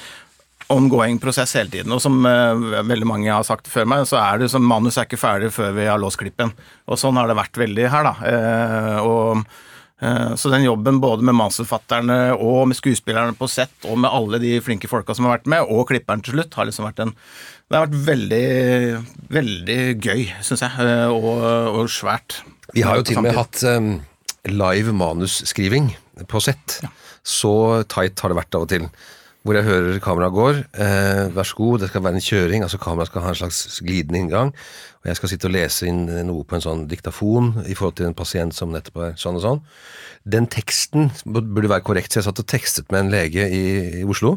[0.72, 1.90] ongoing prosess hele tiden.
[1.92, 5.10] Og som uh, veldig mange har sagt før meg, så er det som manus er
[5.10, 6.54] ikke ferdig før vi har låst klippen.
[6.86, 8.14] Og sånn har det vært veldig her, da.
[8.22, 9.44] Uh, og
[10.36, 14.56] så den jobben både med manusforfatterne og med skuespillerne på sett og med alle de
[14.64, 17.78] flinke folka som har vært med, og klipperen til slutt, har liksom vært en Det
[17.78, 18.46] har vært veldig,
[19.32, 21.38] veldig gøy, syns jeg, og,
[21.78, 22.42] og, svært.
[22.74, 23.94] Vi har jo til og med hatt um,
[24.50, 25.92] live manusskriving
[26.28, 26.80] på sett.
[26.82, 26.90] Ja.
[27.22, 27.54] Så
[27.88, 28.90] tight har det vært av og til
[29.42, 30.58] hvor jeg hører kameraet går.
[30.84, 32.62] Eh, vær så god, det skal være en kjøring.
[32.62, 34.52] altså Kameraet skal ha en slags glidende inngang.
[35.02, 38.06] Og jeg skal sitte og lese inn noe på en sånn diktafon i forhold til
[38.06, 39.60] en pasient som nettopp er sånn og sånn.
[40.22, 43.62] Den teksten burde være korrekt, så jeg satt og tekstet med en lege i,
[43.98, 44.36] i Oslo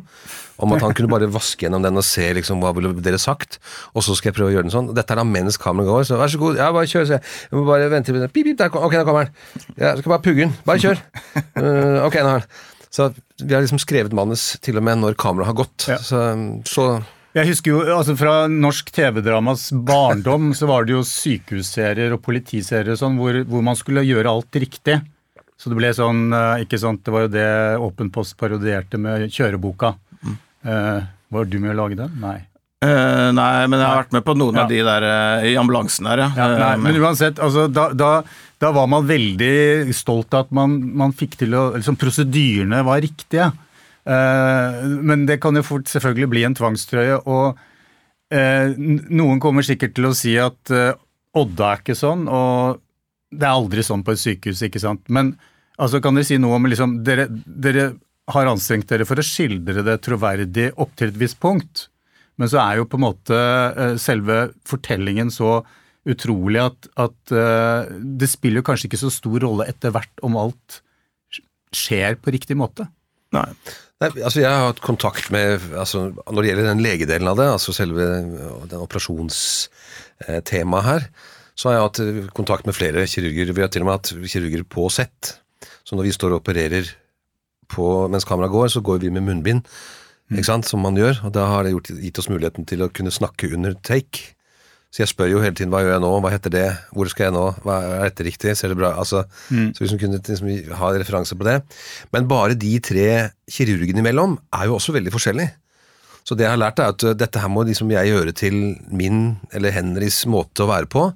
[0.57, 3.59] om at han kunne bare vaske gjennom den og se liksom hva ville dere sagt,
[3.93, 4.93] og så skal jeg prøve å gjøre den sånn.
[4.97, 7.33] Dette er da mens kameraet går, så vær så god, ja, bare kjør, så jeg.
[7.51, 9.67] jeg må bare vente pip, pip, der, Ok, der kommer den.
[9.77, 10.55] Jeg skal bare pugge den.
[10.65, 11.03] Bare kjør.
[11.59, 12.63] Uh, ok, nå har den.
[12.95, 13.09] Så
[13.43, 15.87] vi har liksom skrevet manus til og med når kameraet har gått.
[15.91, 15.99] Ja.
[15.99, 16.21] Så,
[16.71, 16.87] så
[17.35, 22.95] jeg husker jo, altså Fra norsk TV-dramas barndom så var det jo sykehusserier og politiserier
[22.95, 25.01] og sånn, hvor, hvor, man skulle gjøre alt riktig.
[25.59, 27.47] Så det ble sånn eh, ikke sant, Det var jo det
[27.79, 29.93] Åpen post parodierte med kjøreboka.
[30.19, 30.35] Mm.
[30.65, 32.15] Uh, var du med å lage den?
[32.23, 32.39] Nei.
[32.85, 34.65] Uh, nei, men jeg har vært med på noen ja.
[34.65, 36.27] av de der uh, i ambulansen her, ja.
[36.37, 38.09] ja nei, men uansett, altså, da, da,
[38.61, 43.01] da, var man veldig stolt av at man, man fikk til å liksom, Prosedyrene var
[43.05, 43.49] riktige.
[44.05, 47.23] Uh, men det kan jo fort selvfølgelig bli en tvangstrøye.
[47.25, 47.63] Og
[48.35, 50.71] noen kommer sikkert til å si at
[51.37, 52.79] Odda er ikke sånn, og
[53.29, 55.03] det er aldri sånn på et sykehus, ikke sant.
[55.13, 55.33] Men
[55.77, 57.85] altså, kan dere si noe om liksom, dere, dere
[58.33, 61.85] har anstrengt dere for å skildre det troverdig opp til et visst punkt.
[62.41, 65.59] Men så er jo på en måte eh, selve fortellingen så
[66.05, 67.31] utrolig at, at
[68.21, 70.81] det spiller kanskje ikke så stor rolle etter hvert om alt
[71.73, 72.85] skjer på riktig måte.
[73.33, 73.47] Nei.
[74.03, 77.47] Nei, altså Jeg har hatt kontakt med altså Når det gjelder den legedelen av det,
[77.53, 78.35] altså selve den
[78.81, 81.01] operasjonstemaet her,
[81.55, 82.01] så har jeg hatt
[82.35, 83.55] kontakt med flere kirurger.
[83.55, 85.39] Vi har til og med hatt kirurger på sett.
[85.87, 86.83] Så når vi står og opererer
[87.71, 89.63] på, mens kameraet går, så går vi med munnbind
[90.33, 91.19] ikke sant, som man gjør.
[91.27, 94.33] Og da har det gjort, gitt oss muligheten til å kunne snakke under take.
[94.95, 97.27] Så jeg spør jo hele tiden hva gjør jeg nå, hva heter det, hvor skal
[97.27, 99.73] jeg nå, hva er dette riktig, ser det bra altså, mm.
[99.75, 101.57] Så hvis man kunne liksom, ha referanse på det.
[102.15, 103.09] Men bare de tre
[103.51, 105.51] kirurgene imellom er jo også veldig forskjellige.
[106.25, 108.55] Så det jeg har lært, er at dette her må liksom jeg gjøre til
[108.87, 111.09] min eller Henrys måte å være på.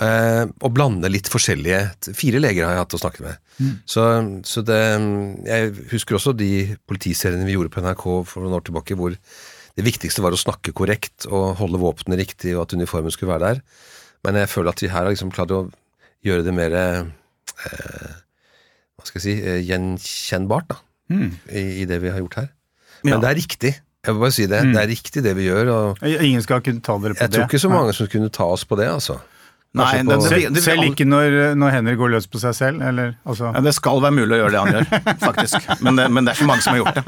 [0.00, 3.40] Eh, og blande litt forskjellige Fire leger har jeg hatt å snakke med.
[3.58, 3.72] Mm.
[3.84, 4.04] Så,
[4.48, 4.78] så, det
[5.44, 9.18] Jeg husker også de politiseriene vi gjorde på NRK for noen år tilbake, hvor
[9.80, 13.54] det viktigste var å snakke korrekt og holde våpenet riktig, og at uniformen skulle være
[13.54, 13.62] der.
[14.26, 15.62] Men jeg føler at vi her har liksom klart å
[16.26, 17.04] gjøre det mer eh,
[19.00, 20.80] Hva skal jeg si eh, gjenkjennbart, da.
[21.10, 21.30] Mm.
[21.48, 22.50] I, I, det vi har gjort her.
[23.02, 23.22] Men ja.
[23.24, 23.72] det er riktig.
[24.04, 24.60] Jeg vil bare si det.
[24.62, 24.74] Mm.
[24.76, 25.72] Det er riktig det vi gjør.
[26.06, 27.32] Ingen skal kunne ta dere på jeg det.
[27.32, 29.16] Jeg tror ikke så mange som kunne ta oss på det, altså.
[29.70, 32.80] Nei, det, det, det, selv ikke når, når Henrik går løs på seg selv?
[32.82, 33.52] Eller, altså.
[33.54, 35.68] ja, det skal være mulig å gjøre det han gjør, faktisk.
[35.86, 37.04] Men det, men det er ikke mange som har gjort det.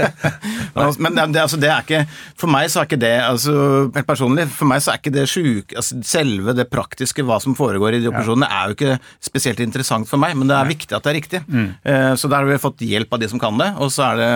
[1.06, 2.02] men det, altså, det, er ikke
[2.36, 3.54] For meg så er ikke det altså,
[3.94, 5.72] Helt personlig, for meg så er ikke det sjuk...
[5.72, 8.98] Altså, selve det praktiske, hva som foregår i de operasjonene, er jo ikke
[9.30, 11.40] spesielt interessant for meg, men det er viktig at det er riktig.
[11.48, 11.70] Mm.
[11.80, 14.20] Uh, så der har vi fått hjelp av de som kan det, og så er
[14.20, 14.28] det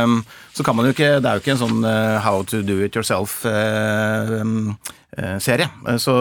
[0.57, 2.79] Så kan man jo ikke Det er jo ikke en sånn uh, how to do
[2.81, 5.00] it yourself uh, um, Eh,
[5.39, 5.69] serie.
[5.89, 6.15] Eh, så,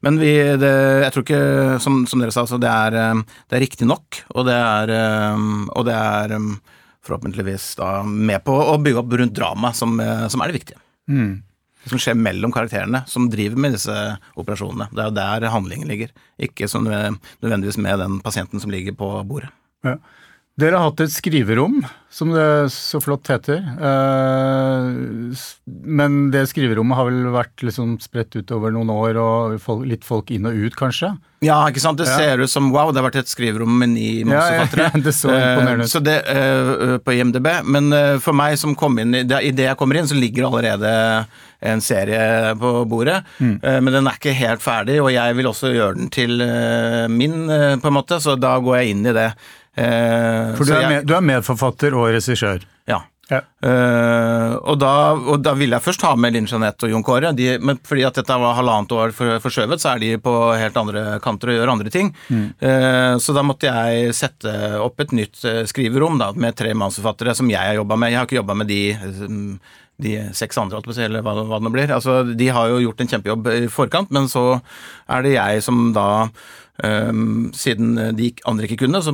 [0.00, 0.72] men vi, det,
[1.04, 1.42] jeg tror ikke,
[1.82, 4.94] som, som dere sa, det er, eh, det er, riktig nok, og det er,
[5.72, 6.36] og det er
[7.02, 9.96] forhåpentligvis da med på å bygge opp rundt dramaet, som,
[10.30, 10.82] som, er det viktige.
[11.10, 11.40] Mm.
[11.82, 13.96] Det som skjer mellom karakterene, som driver med disse
[14.38, 14.86] operasjonene.
[14.94, 19.50] Det er jo der handlingen ligger, ikke nødvendigvis med den pasienten som ligger på bordet.
[19.82, 19.96] Ja.
[20.60, 21.78] Dere har hatt et skriverom,
[22.12, 23.62] som det så flott heter.
[23.72, 24.88] Eh,
[25.64, 30.50] men det skriverommet har vel vært liksom spredt utover noen år, og litt folk inn
[30.50, 31.14] og ut, kanskje?
[31.42, 32.02] Ja, ikke sant.
[32.02, 34.90] Det ser ut som wow, det har vært et skriverom med ni manusforfattere.
[34.90, 35.92] Ja, ja, det så imponerende ut.
[35.94, 37.48] Så det uh, på IMDb.
[37.64, 37.88] Men
[38.22, 40.92] for meg som kom inn, i det jeg kommer inn, så ligger allerede
[41.62, 43.22] en serie på bordet.
[43.38, 43.56] Mm.
[43.86, 46.42] Men den er ikke helt ferdig, og jeg vil også gjøre den til
[47.14, 49.28] min, på en måte, så da går jeg inn i det.
[49.76, 52.64] Eh, For du er, med, du er, medforfatter og regissør?
[52.90, 53.02] Ja.
[53.30, 53.38] Ja.
[53.64, 57.30] Eh, og, da, og da ville jeg først ha med Linn Jeanette og Jon Kåre,
[57.36, 60.76] de, men fordi at dette var halvannet år for, forskjøvet, så er de på helt
[60.76, 62.10] andre kanter og gjør andre ting.
[62.28, 67.48] Eh, så da måtte jeg sette opp et nytt skriverom da, med tre manusforfattere som
[67.52, 68.12] jeg har jobba med.
[68.12, 68.82] Jeg har ikke jobba med de
[70.02, 71.92] de seks andre, eller hva, hva det nå blir.
[71.94, 74.60] Altså, de har jo gjort en kjempejobb i forkant, men så
[75.06, 76.06] er det jeg som da
[76.80, 79.12] siden de andre ikke kunne, så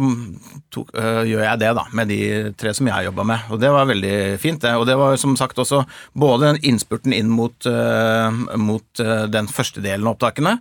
[0.72, 2.20] tok, uh, gjør jeg det da, med de
[2.56, 3.48] tre som jeg jobba med.
[3.52, 4.60] Og det var veldig fint.
[4.62, 4.74] det.
[4.78, 5.82] Og det var som sagt også
[6.14, 10.58] både innspurten inn mot, uh, mot uh, den første delen av opptakene.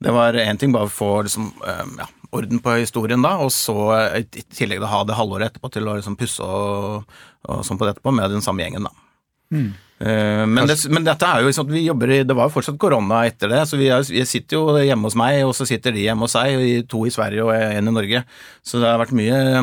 [0.00, 1.50] Det var én ting bare å få liksom,
[1.98, 3.74] ja, orden på historien da, og så
[4.14, 7.08] i tillegg da ha det halvåret etterpå til å liksom pusse og,
[7.50, 8.86] og sånn på det etterpå med den samme gjengen.
[8.86, 8.94] da.
[9.50, 9.72] Mm.
[9.98, 12.54] Eh, men, det, men, dette er jo sånn at vi jobber i Det var jo
[12.54, 15.66] fortsatt korona etter det, så vi, er, vi, sitter jo hjemme hos meg, og så
[15.66, 18.22] sitter de hjemme hos seg, to i Sverige og en i Norge.
[18.62, 19.62] Så det har vært mye,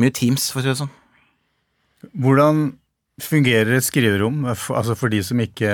[0.00, 0.92] mye Teams, for å si det sånn.
[2.18, 2.70] Hvordan
[3.22, 5.72] fungerer et skriverom, altså for de som ikke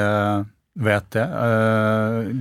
[0.78, 1.26] vet det?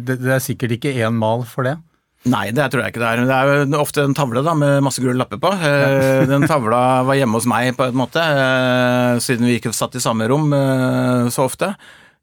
[0.09, 1.77] Det, det er sikkert ikke én mal for det?
[2.27, 3.21] Nei, det tror jeg ikke det er.
[3.27, 5.51] Det er jo ofte en tavle da, med masse gule lapper på.
[5.53, 9.95] Eh, den tavla var hjemme hos meg på en måte, eh, siden vi ikke satt
[9.97, 11.73] i samme rom eh, så ofte.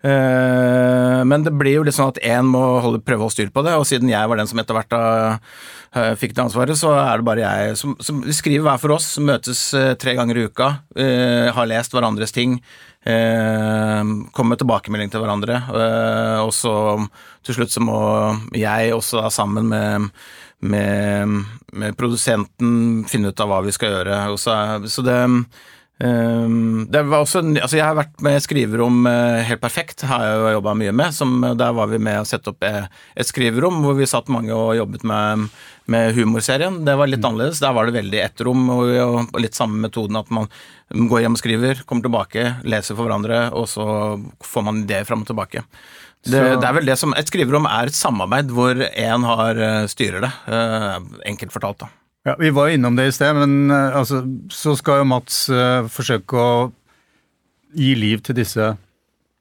[0.04, 3.72] Men det blir jo litt sånn at én må holde, prøve å styr på det,
[3.72, 7.24] og siden jeg var den som etter hvert da fikk det ansvaret, så er det
[7.24, 9.62] bare jeg som, som skriver hver for oss, møtes
[10.02, 10.68] tre ganger i uka,
[11.56, 12.58] har lest hverandres ting,
[13.04, 14.00] eh,
[14.34, 15.60] komme med tilbakemelding til hverandre.
[15.68, 16.74] Eh, og så
[17.44, 18.00] til slutt så må
[18.56, 20.10] jeg også da sammen med,
[20.64, 21.38] med,
[21.72, 24.24] med produsenten finne ut av hva vi skal gjøre.
[24.40, 24.56] Så,
[24.88, 25.20] så det
[26.02, 30.40] Um, det var også, altså Jeg har vært med skriverom uh, helt perfekt, har jeg
[30.40, 31.14] jo jobba mye med.
[31.14, 34.74] Som, der var vi med å sette opp et skriverom hvor vi satt mange og
[34.78, 35.46] jobbet med,
[35.94, 36.83] med humorserien.
[36.87, 37.28] Det var litt mm.
[37.30, 37.62] annerledes.
[37.62, 40.50] Der var det veldig ett rom og, og, litt samme metoden at man
[40.90, 43.87] går hjem og skriver, kommer tilbake, leser for hverandre, og så
[44.44, 45.64] får man ideer fram og tilbake.
[46.24, 49.61] Det, det, er vel det som, Et skriverom er et samarbeid hvor én har
[49.92, 50.96] styrer det, uh,
[51.28, 51.85] enkelt fortalt.
[51.85, 52.03] da.
[52.24, 55.84] Ja, Vi var innom det i sted, men uh, altså, så skal jo Mats uh,
[55.92, 56.52] forsøke å
[57.76, 58.70] gi liv til disse,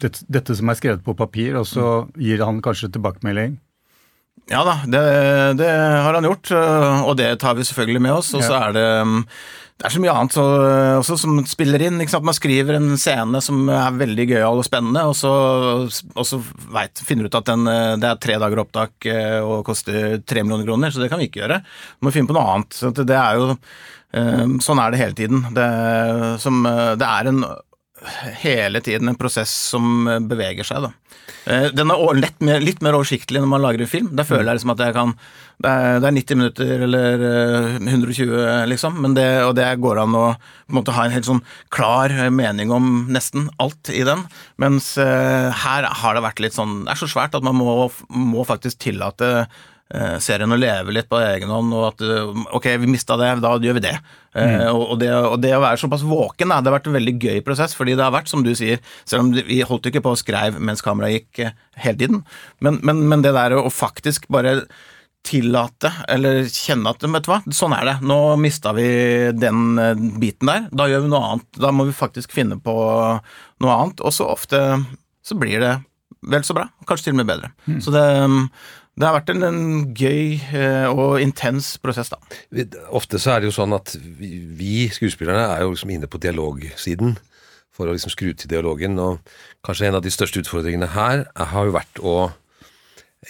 [0.04, 2.18] det, dette som er skrevet på papir, og så mm.
[2.26, 3.56] gir han kanskje tilbakemelding?
[4.52, 5.02] Ja da, det,
[5.62, 8.34] det, har han gjort, uh, og det tar vi selvfølgelig med oss.
[8.36, 9.22] Og så er det um,
[9.84, 10.44] det er så mye annet så,
[11.02, 11.98] også som spiller inn.
[12.00, 15.32] Man skriver en scene som er veldig gøyal og spennende, og så,
[16.16, 16.40] og så
[16.72, 17.68] vet, finner du ut at den,
[18.00, 21.28] det er tre dager opptak eh, og koster tre millioner kroner, så det kan vi
[21.28, 21.60] ikke gjøre.
[22.00, 22.80] Du må finne på noe annet.
[22.80, 23.58] Så det er jo,
[24.16, 25.44] eh, sånn er det hele tiden.
[25.60, 25.68] Det,
[26.46, 27.44] som, det er en,
[28.44, 30.88] hele tiden en prosess som beveger seg.
[30.88, 30.94] da.
[31.46, 34.12] Eh, den er litt mer, litt mer oversiktlig når man lager en film.
[34.16, 35.16] Da føler jeg liksom at jeg kan
[35.64, 37.22] Det er, det er 90 minutter eller
[37.78, 41.44] 120, eh, liksom, det, og det går an å en måte ha en helt sånn
[41.72, 44.26] klar mening om nesten alt i den.
[44.60, 48.44] Mens her har det vært litt sånn Det er så svært at man må, må
[48.48, 49.46] faktisk tillate Eh,
[50.24, 53.54] serien å leve litt på egen hånd, og at eh, ok, vi mista det, da
[53.62, 53.94] gjør vi det.
[54.34, 54.64] Eh, mm.
[54.74, 57.44] Og, det, og, det, å være såpass våken, da, det har vært en veldig gøy
[57.46, 60.20] prosess, fordi det har vært, som du sier, selv om vi holdt ikke på å
[60.20, 61.54] skreiv mens kameraet gikk
[61.84, 62.26] hele tiden,
[62.64, 64.64] men, men, men det der å faktisk bare
[65.24, 67.96] tillate, eller kjenne at vet du hva, sånn er det.
[68.04, 68.88] Nå mista vi
[69.38, 69.78] den
[70.20, 70.66] biten der.
[70.76, 71.48] Da gjør vi noe annet.
[71.64, 74.04] Da må vi faktisk finne på noe annet.
[74.04, 74.60] Og så ofte
[75.24, 75.78] så blir det
[76.28, 76.68] vel så bra.
[76.88, 77.54] Kanskje til og med bedre.
[77.68, 77.80] Mm.
[77.84, 78.04] Så det,
[78.94, 79.62] det har vært en, en
[79.98, 82.20] gøy eh, og intens prosess, da.
[82.94, 86.22] Ofte så er det jo sånn at vi, vi skuespillerne er jo liksom inne på
[86.22, 87.16] dialogsiden
[87.74, 89.00] for å liksom skru til dialogen.
[89.02, 89.34] Og
[89.66, 92.16] kanskje en av de største utfordringene her har jo vært å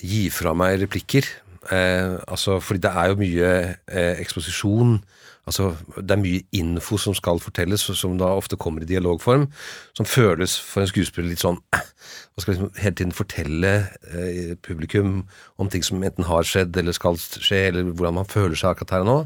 [0.03, 1.29] gi fra meg replikker.
[1.71, 3.51] Eh, altså, fordi det er jo mye
[3.87, 4.97] eh, eksposisjon
[5.43, 9.49] Altså, det er mye info som skal fortelles, som da ofte kommer i dialogform,
[9.97, 11.59] som føles for en skuespiller litt sånn
[12.33, 13.73] Hva skal liksom hele tiden fortelle
[14.07, 15.11] eh, publikum
[15.59, 18.95] om ting som enten har skjedd eller skal skje, eller hvordan man føler seg akkurat
[18.95, 19.17] her og nå.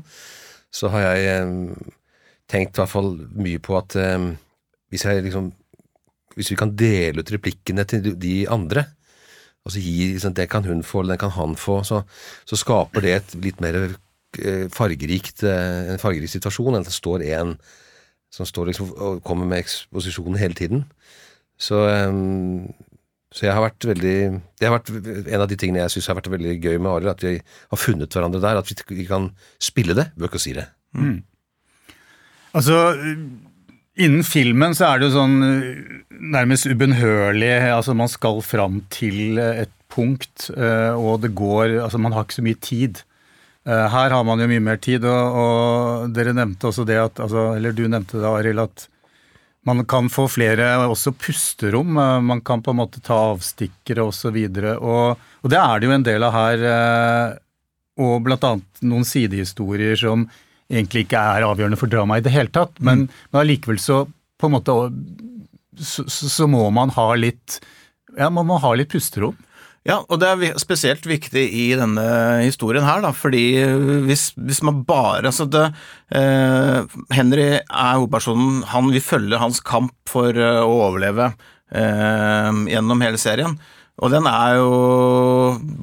[0.73, 1.93] Så har jeg eh,
[2.49, 4.33] tenkt i hvert fall mye på at eh,
[4.91, 5.53] hvis jeg liksom
[6.37, 8.83] Hvis vi kan dele ut replikkene til de andre,
[9.65, 12.03] altså gi liksom, Det kan hun få, eller den kan han få, så,
[12.45, 13.95] så skaper det et litt mer
[14.73, 17.55] fargerikt, eh, en fargerik situasjon enn at det står en
[18.33, 20.83] som står liksom og kommer med eksposisjonen hele tiden.
[21.57, 22.67] Så, um,
[23.33, 24.17] så jeg har vært veldig
[24.59, 27.15] Det har vært en av de tingene jeg syns har vært veldig gøy med Arild,
[27.15, 28.59] at vi har funnet hverandre der.
[28.59, 30.67] At vi kan spille det, bør ikke si det.
[30.93, 31.23] Mm.
[32.57, 32.77] Altså,
[33.97, 35.35] innen filmen så er det jo sånn
[36.35, 42.27] nærmest ubønnhørlig Altså, man skal fram til et punkt, og det går Altså, man har
[42.27, 43.06] ikke så mye tid.
[43.67, 47.19] Eh, her har man jo mye mer tid, og, og dere nevnte også det at
[47.19, 48.87] altså, Eller du nevnte det, Arild, at
[49.67, 51.97] man kan få flere også pusterom.
[51.99, 54.37] eh, Man kan på en måte ta avstikkere osv.
[54.37, 56.63] Og, og, og det er det jo en del av her.
[56.71, 57.37] eh,
[57.99, 60.27] Og annet noen sidehistorier som
[60.69, 62.79] egentlig ikke er avgjørende for dramaet i det hele tatt.
[62.79, 64.05] Men, men allikevel så
[64.37, 64.75] på en måte
[65.77, 67.59] så, så, så må man ha litt
[68.17, 69.35] Ja, man må ha litt pusterom.
[69.87, 72.03] Ja, og det er spesielt viktig i denne
[72.43, 73.45] historien her, da, fordi
[74.03, 75.69] hvis, hvis man bare altså det,
[76.11, 81.29] eh, Henry er hovedpersonen, han, vil følge hans kamp for eh, å overleve
[81.71, 83.55] eh, gjennom hele serien.
[83.97, 84.73] Og den er jo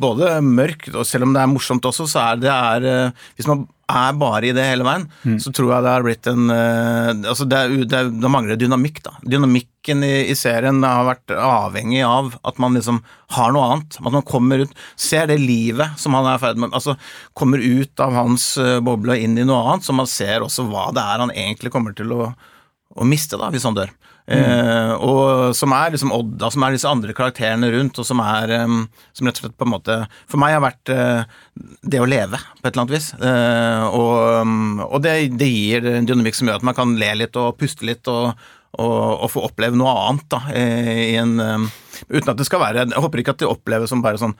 [0.04, 3.48] både mørk, og selv om det er morsomt også, så er det er, eh, Hvis
[3.48, 5.06] man er bare i det hele veien,
[5.42, 8.58] så tror jeg det har blitt en eh, altså det, er, det, er, det mangler
[8.60, 9.12] dynamikk, da.
[9.22, 13.02] Dynamikken i, i serien har vært avhengig av at man liksom
[13.36, 13.98] har noe annet.
[14.00, 16.96] At man kommer ut, ser det livet som han er i ferd med Altså
[17.36, 20.66] kommer ut av hans eh, boble og inn i noe annet, så man ser også
[20.70, 22.32] hva det er han egentlig kommer til å,
[22.94, 23.92] å miste da, hvis han dør.
[24.24, 28.54] Eh, og som er liksom Odda, som er disse andre karakterene rundt, og som er
[29.12, 29.96] Som rett og slett på en måte
[30.30, 31.26] For meg har vært eh,
[31.84, 33.10] det å leve, på et eller annet vis.
[33.20, 37.10] Eh, og mm, og det, det gir en dynamikk som gjør at man kan le
[37.20, 38.32] litt og puste litt og,
[38.80, 41.68] og, og få oppleve noe annet, da, en
[42.08, 44.32] Uten at det skal være Jeg håper ikke at det oppleves som bare sånn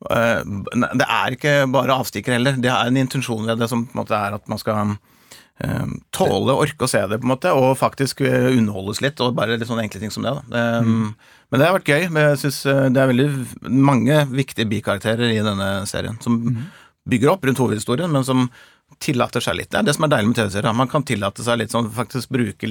[0.00, 2.60] Det er ikke bare avstikker heller.
[2.60, 4.94] Det er en intensjon ved det som på en måte er at man skal
[5.64, 9.20] eh, tåle, orke å se det, på en måte, og faktisk eh, underholdes litt.
[9.20, 10.34] og Bare litt sånne enkle ting som det.
[10.50, 10.64] da.
[10.64, 10.90] Eh,
[11.50, 12.08] Men det har vært gøy.
[12.10, 13.30] men Jeg synes eh, Det er veldig
[13.70, 16.40] mange viktige bikarakterer i denne serien som
[17.10, 18.50] bygger opp rundt hovedhistorien, men som
[19.00, 19.68] tillater seg litt.
[19.70, 20.74] Det er det som er deilig med TV-serier.
[20.76, 22.66] Man kan tillate seg litt sånn, faktisk bruke,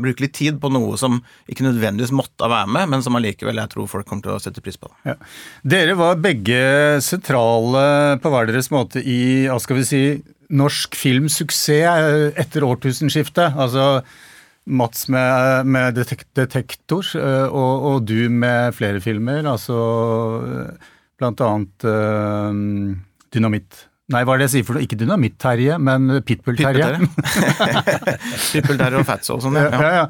[0.00, 1.18] bruke litt tid på noe som
[1.50, 4.62] ikke nødvendigvis måtte være med, men som allikevel jeg tror folk kommer til å sette
[4.64, 4.88] pris på.
[5.04, 5.16] Ja.
[5.66, 6.62] Dere var begge
[7.04, 7.82] sentrale
[8.22, 10.02] på hver deres måte i hva skal vi si,
[10.48, 13.56] norsk filmsuksess etter årtusenskiftet.
[13.58, 14.02] Altså
[14.68, 19.46] Mats med, med detek Detektor, eh, og, og du med flere filmer.
[19.48, 19.76] Altså
[20.44, 22.96] eh, blant annet øh,
[23.32, 23.88] Dynamitt.
[24.08, 24.84] Nei, hva er det jeg sier for noe?
[24.86, 26.94] Ikke Dynamitt-Terje, men Pitbull-Terje.
[28.54, 29.90] Pippelterror og Fatso og sånn, Ja, ja.
[29.98, 30.04] ja.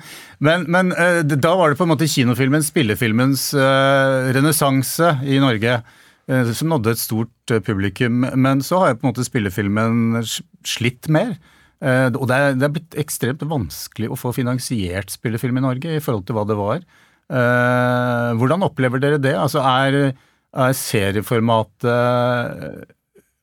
[0.45, 5.81] Men, men eh, da var det på en måte kinofilmens, spillefilmens uh, renessanse i Norge,
[5.81, 5.97] eh,
[6.29, 8.27] som nådde et stort eh, publikum.
[8.37, 10.25] Men så har jeg på en måte spillefilmen
[10.67, 11.37] slitt mer.
[11.81, 15.97] Eh, og det er, det er blitt ekstremt vanskelig å få finansiert spillefilm i Norge
[15.97, 16.85] i forhold til hva det var.
[17.29, 19.35] Eh, hvordan opplever dere det?
[19.39, 20.13] Altså er,
[20.53, 22.95] er serieformatet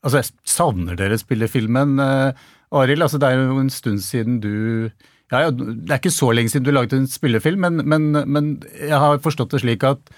[0.05, 3.01] Altså, savner dere spillefilmen, Arild?
[3.01, 4.85] Altså, det er jo en stund siden du
[5.31, 8.51] ja, ja, Det er ikke så lenge siden du laget en spillefilm, men, men, men
[8.77, 10.13] jeg har forstått det slik at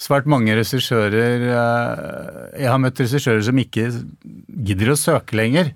[0.00, 3.88] svært mange regissører eh, Jeg har møtt regissører som ikke
[4.66, 5.72] gidder å søke lenger,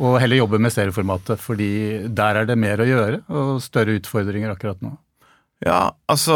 [0.00, 1.70] og heller jobber med serieformatet, fordi
[2.08, 4.94] der er det mer å gjøre og større utfordringer akkurat nå.
[5.60, 6.34] Ja, altså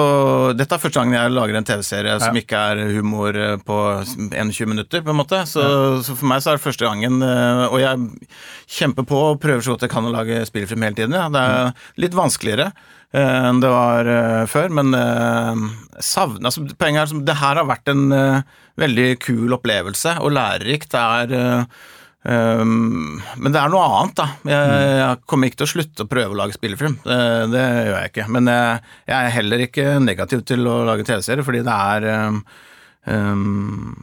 [0.52, 4.68] Dette er første gangen jeg lager en TV-serie som ikke er humor eh, på 21
[4.68, 5.38] minutter, på en måte.
[5.48, 5.62] Så,
[6.04, 8.28] så for meg så er det første gangen eh, Og jeg
[8.76, 11.16] kjemper på og prøver så godt jeg kan å lage spillfilm hele tiden.
[11.16, 11.30] Ja.
[11.32, 12.68] Det er litt vanskeligere
[13.14, 15.66] enn det var eh, før, men uh,
[16.02, 20.34] savn, altså, Poenget er at det her har vært en eh, veldig kul opplevelse og
[20.34, 20.90] lærerikt.
[20.94, 21.84] Det er eh,
[22.24, 24.24] Um, men det er noe annet, da.
[24.48, 26.94] Jeg, jeg kommer ikke til å slutte å prøve å lage spillefilm.
[27.04, 27.18] Det,
[27.52, 28.24] det gjør jeg ikke.
[28.32, 28.78] Men jeg,
[29.10, 32.40] jeg er heller ikke negativ til å lage TV-serie, fordi det er um,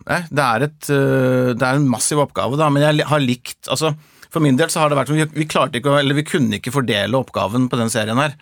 [0.06, 2.70] nei, det, er et, det er en massiv oppgave, da.
[2.70, 3.96] Men jeg har likt altså,
[4.30, 6.28] For min del så har det vært sånn vi, vi klarte ikke å, eller vi
[6.30, 8.38] kunne ikke fordele oppgaven på den serien her.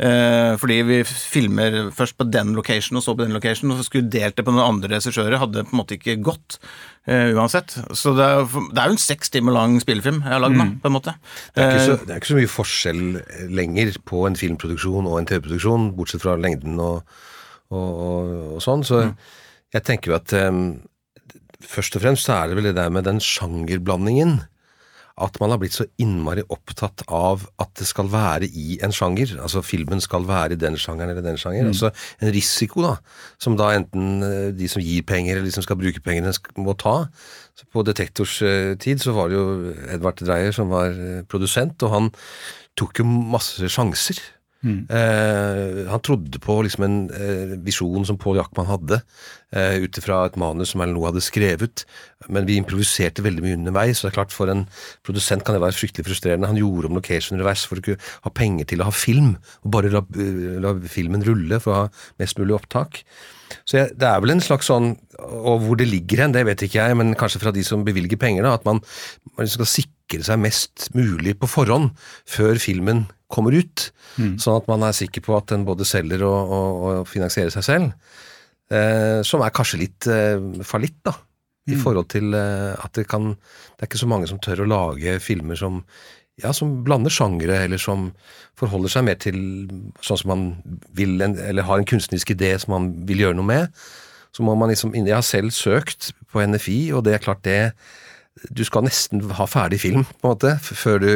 [0.00, 3.86] Eh, fordi vi filmer først på den location og så på den location, og så
[3.86, 6.60] skulle delt det på noen andre regissører, hadde på en måte ikke gått
[7.02, 7.72] Uh, uansett.
[7.98, 10.66] Så det er, det er jo en seks timer lang spillefilm jeg har lagd nå,
[10.78, 11.16] på en måte.
[11.50, 13.00] Det er, ikke så, Eh, det er ikke så mye forskjell
[13.58, 17.02] lenger på en filmproduksjon og en TV-produksjon, bortsett fra lengden og,
[17.74, 18.86] og, og, og sånn.
[18.86, 19.02] Så
[19.74, 20.62] jeg tenker jo at um,
[21.66, 24.38] først og fremst så er det vel det der med den sjangerblandingen.
[25.20, 29.34] At man har blitt så innmari opptatt av at det skal være i en sjanger.
[29.42, 31.72] Altså filmen skal være i den sjangeren eller den sjangeren.
[31.72, 32.94] Altså en risiko, da.
[33.42, 36.76] Som da enten eh, de som gir penger eller de som skal bruke pengene, må
[36.80, 36.96] ta.
[37.58, 41.82] Så på Detektors eh, tid så var det jo Edvard Dreyer som var eh, produsent,
[41.84, 42.12] og han
[42.78, 44.20] tok jo masse sjanser.
[44.62, 49.00] Eh, han trodde på liksom en eh, visjon som Pål Jackman hadde,
[49.50, 51.84] eh, ut ifra et manus som Erlend Loe hadde skrevet.
[52.30, 54.64] Men vi improviserte veldig mye underveis, så det er klart for en
[55.06, 56.50] produsent kan det være fryktelig frustrerende.
[56.50, 59.34] Han gjorde om location revers for å kunne ha penger til å ha film,
[59.66, 60.04] og bare la,
[60.62, 63.02] la filmen rulle for å ha mest mulig opptak.
[63.68, 66.62] Så jeg, det er vel en slags sånn Og hvor det ligger hen, det vet
[66.64, 68.80] ikke jeg, men kanskje fra de som bevilger penger, da, at man,
[69.36, 71.92] man skal sikre seg mest mulig på forhånd
[72.28, 73.88] før filmen kommer ut.
[74.40, 77.66] Sånn at man er sikker på at den både selger og, og, og finansierer seg
[77.66, 78.16] selv.
[78.72, 81.16] Eh, som er kanskje litt eh, fallitt, da.
[81.70, 84.66] I forhold til eh, at det kan Det er ikke så mange som tør å
[84.66, 85.84] lage filmer som
[86.40, 88.08] ja, som blander sjangere, eller som
[88.58, 89.36] forholder seg mer til
[90.02, 90.44] sånn som man
[90.96, 93.82] vil, en, eller har en kunstnerisk idé som man vil gjøre noe med.
[94.32, 97.72] Så må man liksom Jeg har selv søkt på NFI, og det er klart det
[98.50, 101.12] Du skal nesten ha ferdig film, på en måte, før du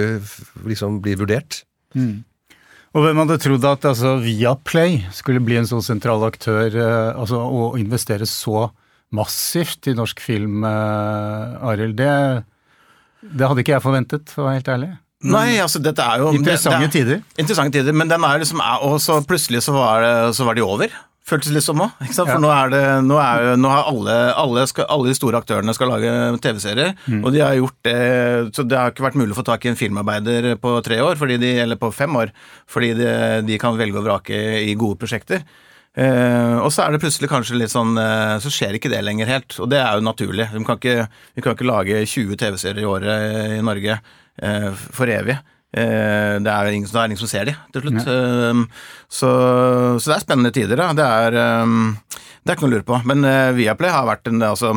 [0.69, 1.65] liksom blir vurdert.
[2.97, 7.43] Og hvem hadde trodd at altså, Viaplay skulle bli en så sentral aktør eh, altså,
[7.45, 8.71] og investere så
[9.17, 11.99] massivt i norsk film, eh, Arild?
[11.99, 12.13] Det,
[13.21, 14.93] det hadde ikke jeg forventet, for å være helt ærlig.
[15.27, 17.21] Nei, altså dette er jo Interessante det, det er, tider.
[17.41, 20.05] Interessante tider, men den er liksom Og så plutselig så var,
[20.37, 20.93] så var de over.
[21.27, 21.91] Føltes litt som òg.
[22.15, 25.75] For nå er det Nå, er, nå har alle, alle, skal, alle de store aktørene
[25.75, 26.13] skal lage
[26.45, 27.25] TV-serier, Mm.
[27.25, 27.97] og de har gjort det
[28.55, 31.17] Så det har ikke vært mulig å få tak i en filmarbeider på tre år,
[31.19, 32.31] fordi de, eller på fem år,
[32.71, 33.11] fordi de,
[33.49, 34.39] de kan velge og vrake
[34.71, 35.43] i gode prosjekter.
[35.97, 39.31] Eh, og så er det plutselig kanskje litt sånn eh, Så skjer ikke det lenger
[39.31, 40.45] helt, og det er jo naturlig.
[40.53, 45.09] Vi kan ikke, vi kan ikke lage 20 TV-serier i året i Norge eh, for
[45.09, 45.39] evig.
[45.75, 48.07] Eh, det er ingen, det er ingen som ser de til slutt.
[48.07, 48.63] Eh,
[49.09, 49.33] så,
[49.99, 50.93] så det er spennende tider, da.
[50.97, 53.01] Det er, eh, det er ikke noe å lure på.
[53.11, 54.77] Men Viaplay har vært en altså,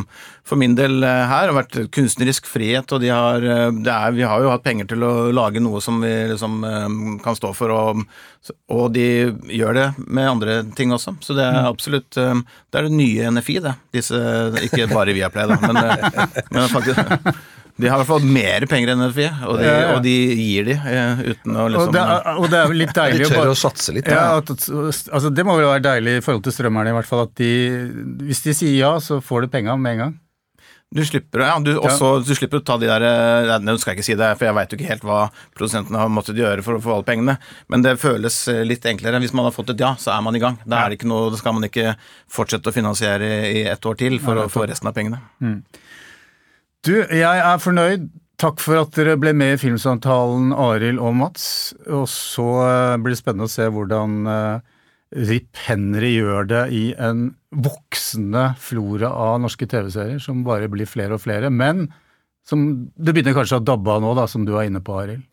[0.49, 3.45] For min del her har vært kunstnerisk frihet, og de har,
[3.85, 6.63] det er, vi har jo hatt penger til å lage noe som vi liksom
[7.21, 8.01] kan stå for, og,
[8.73, 9.05] og de
[9.53, 11.13] gjør det med andre ting også.
[11.21, 13.75] Så det er absolutt eh, Det er det nye NFI, det.
[13.99, 14.17] Disse,
[14.65, 15.79] ikke bare Viaplay, da, men,
[16.49, 16.97] men faktisk
[17.80, 19.89] de har i hvert fall mer penger enn NFI, og de, Ja, ja.
[19.95, 22.82] og de gir de eh, uten å Og liksom det, er, og det er vel
[22.84, 24.09] litt De deilig å tør bare å satse litt.
[24.11, 27.25] ja, at, altså Det må vel være deilig i forhold til strømmerne, i hvert fall.
[27.30, 27.51] At de
[28.27, 30.17] Hvis de sier ja, så får du penga med en gang.
[30.89, 33.03] Du slipper, ja, du, også, du slipper å ta de der
[33.45, 35.19] Nei, Nå skal jeg ikke si det, for jeg veit jo ikke helt hva
[35.53, 37.36] produsentene har måttet gjøre for å få alle pengene,
[37.69, 39.19] men det føles eh, litt enklere.
[39.21, 40.57] Hvis man har fått et ja, så er man i gang.
[40.65, 41.93] Da er det ikke noe, da skal man ikke
[42.34, 45.21] fortsette å finansiere i ett år til for å få resten av pengene.
[46.88, 48.09] Du, jeg er fornøyd.
[48.39, 51.47] Takk for at dere ble med i Filmsamtalen, Arild og Mats.
[51.91, 54.77] Og så eh, blir det spennende å se hvordan eh,
[55.27, 61.17] Rip Henry gjør det i en voksende flora av norske TV-serier, som bare blir flere
[61.17, 61.51] og flere.
[61.51, 61.89] Men
[62.47, 62.63] som
[62.95, 65.25] det begynner kanskje å dabbe av nå, da, som du er inne på, Arild.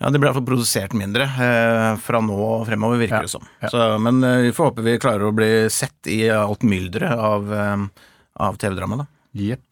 [0.00, 3.44] Ja, det blir iallfall produsert mindre eh, fra nå og fremover, virker Ja, det som.
[3.64, 3.68] ja.
[3.72, 7.52] Så, men eh, vi får håpe vi klarer å bli sett i alt mylderet av,
[8.48, 9.10] av TV-drama, da.
[9.36, 9.65] Jepp.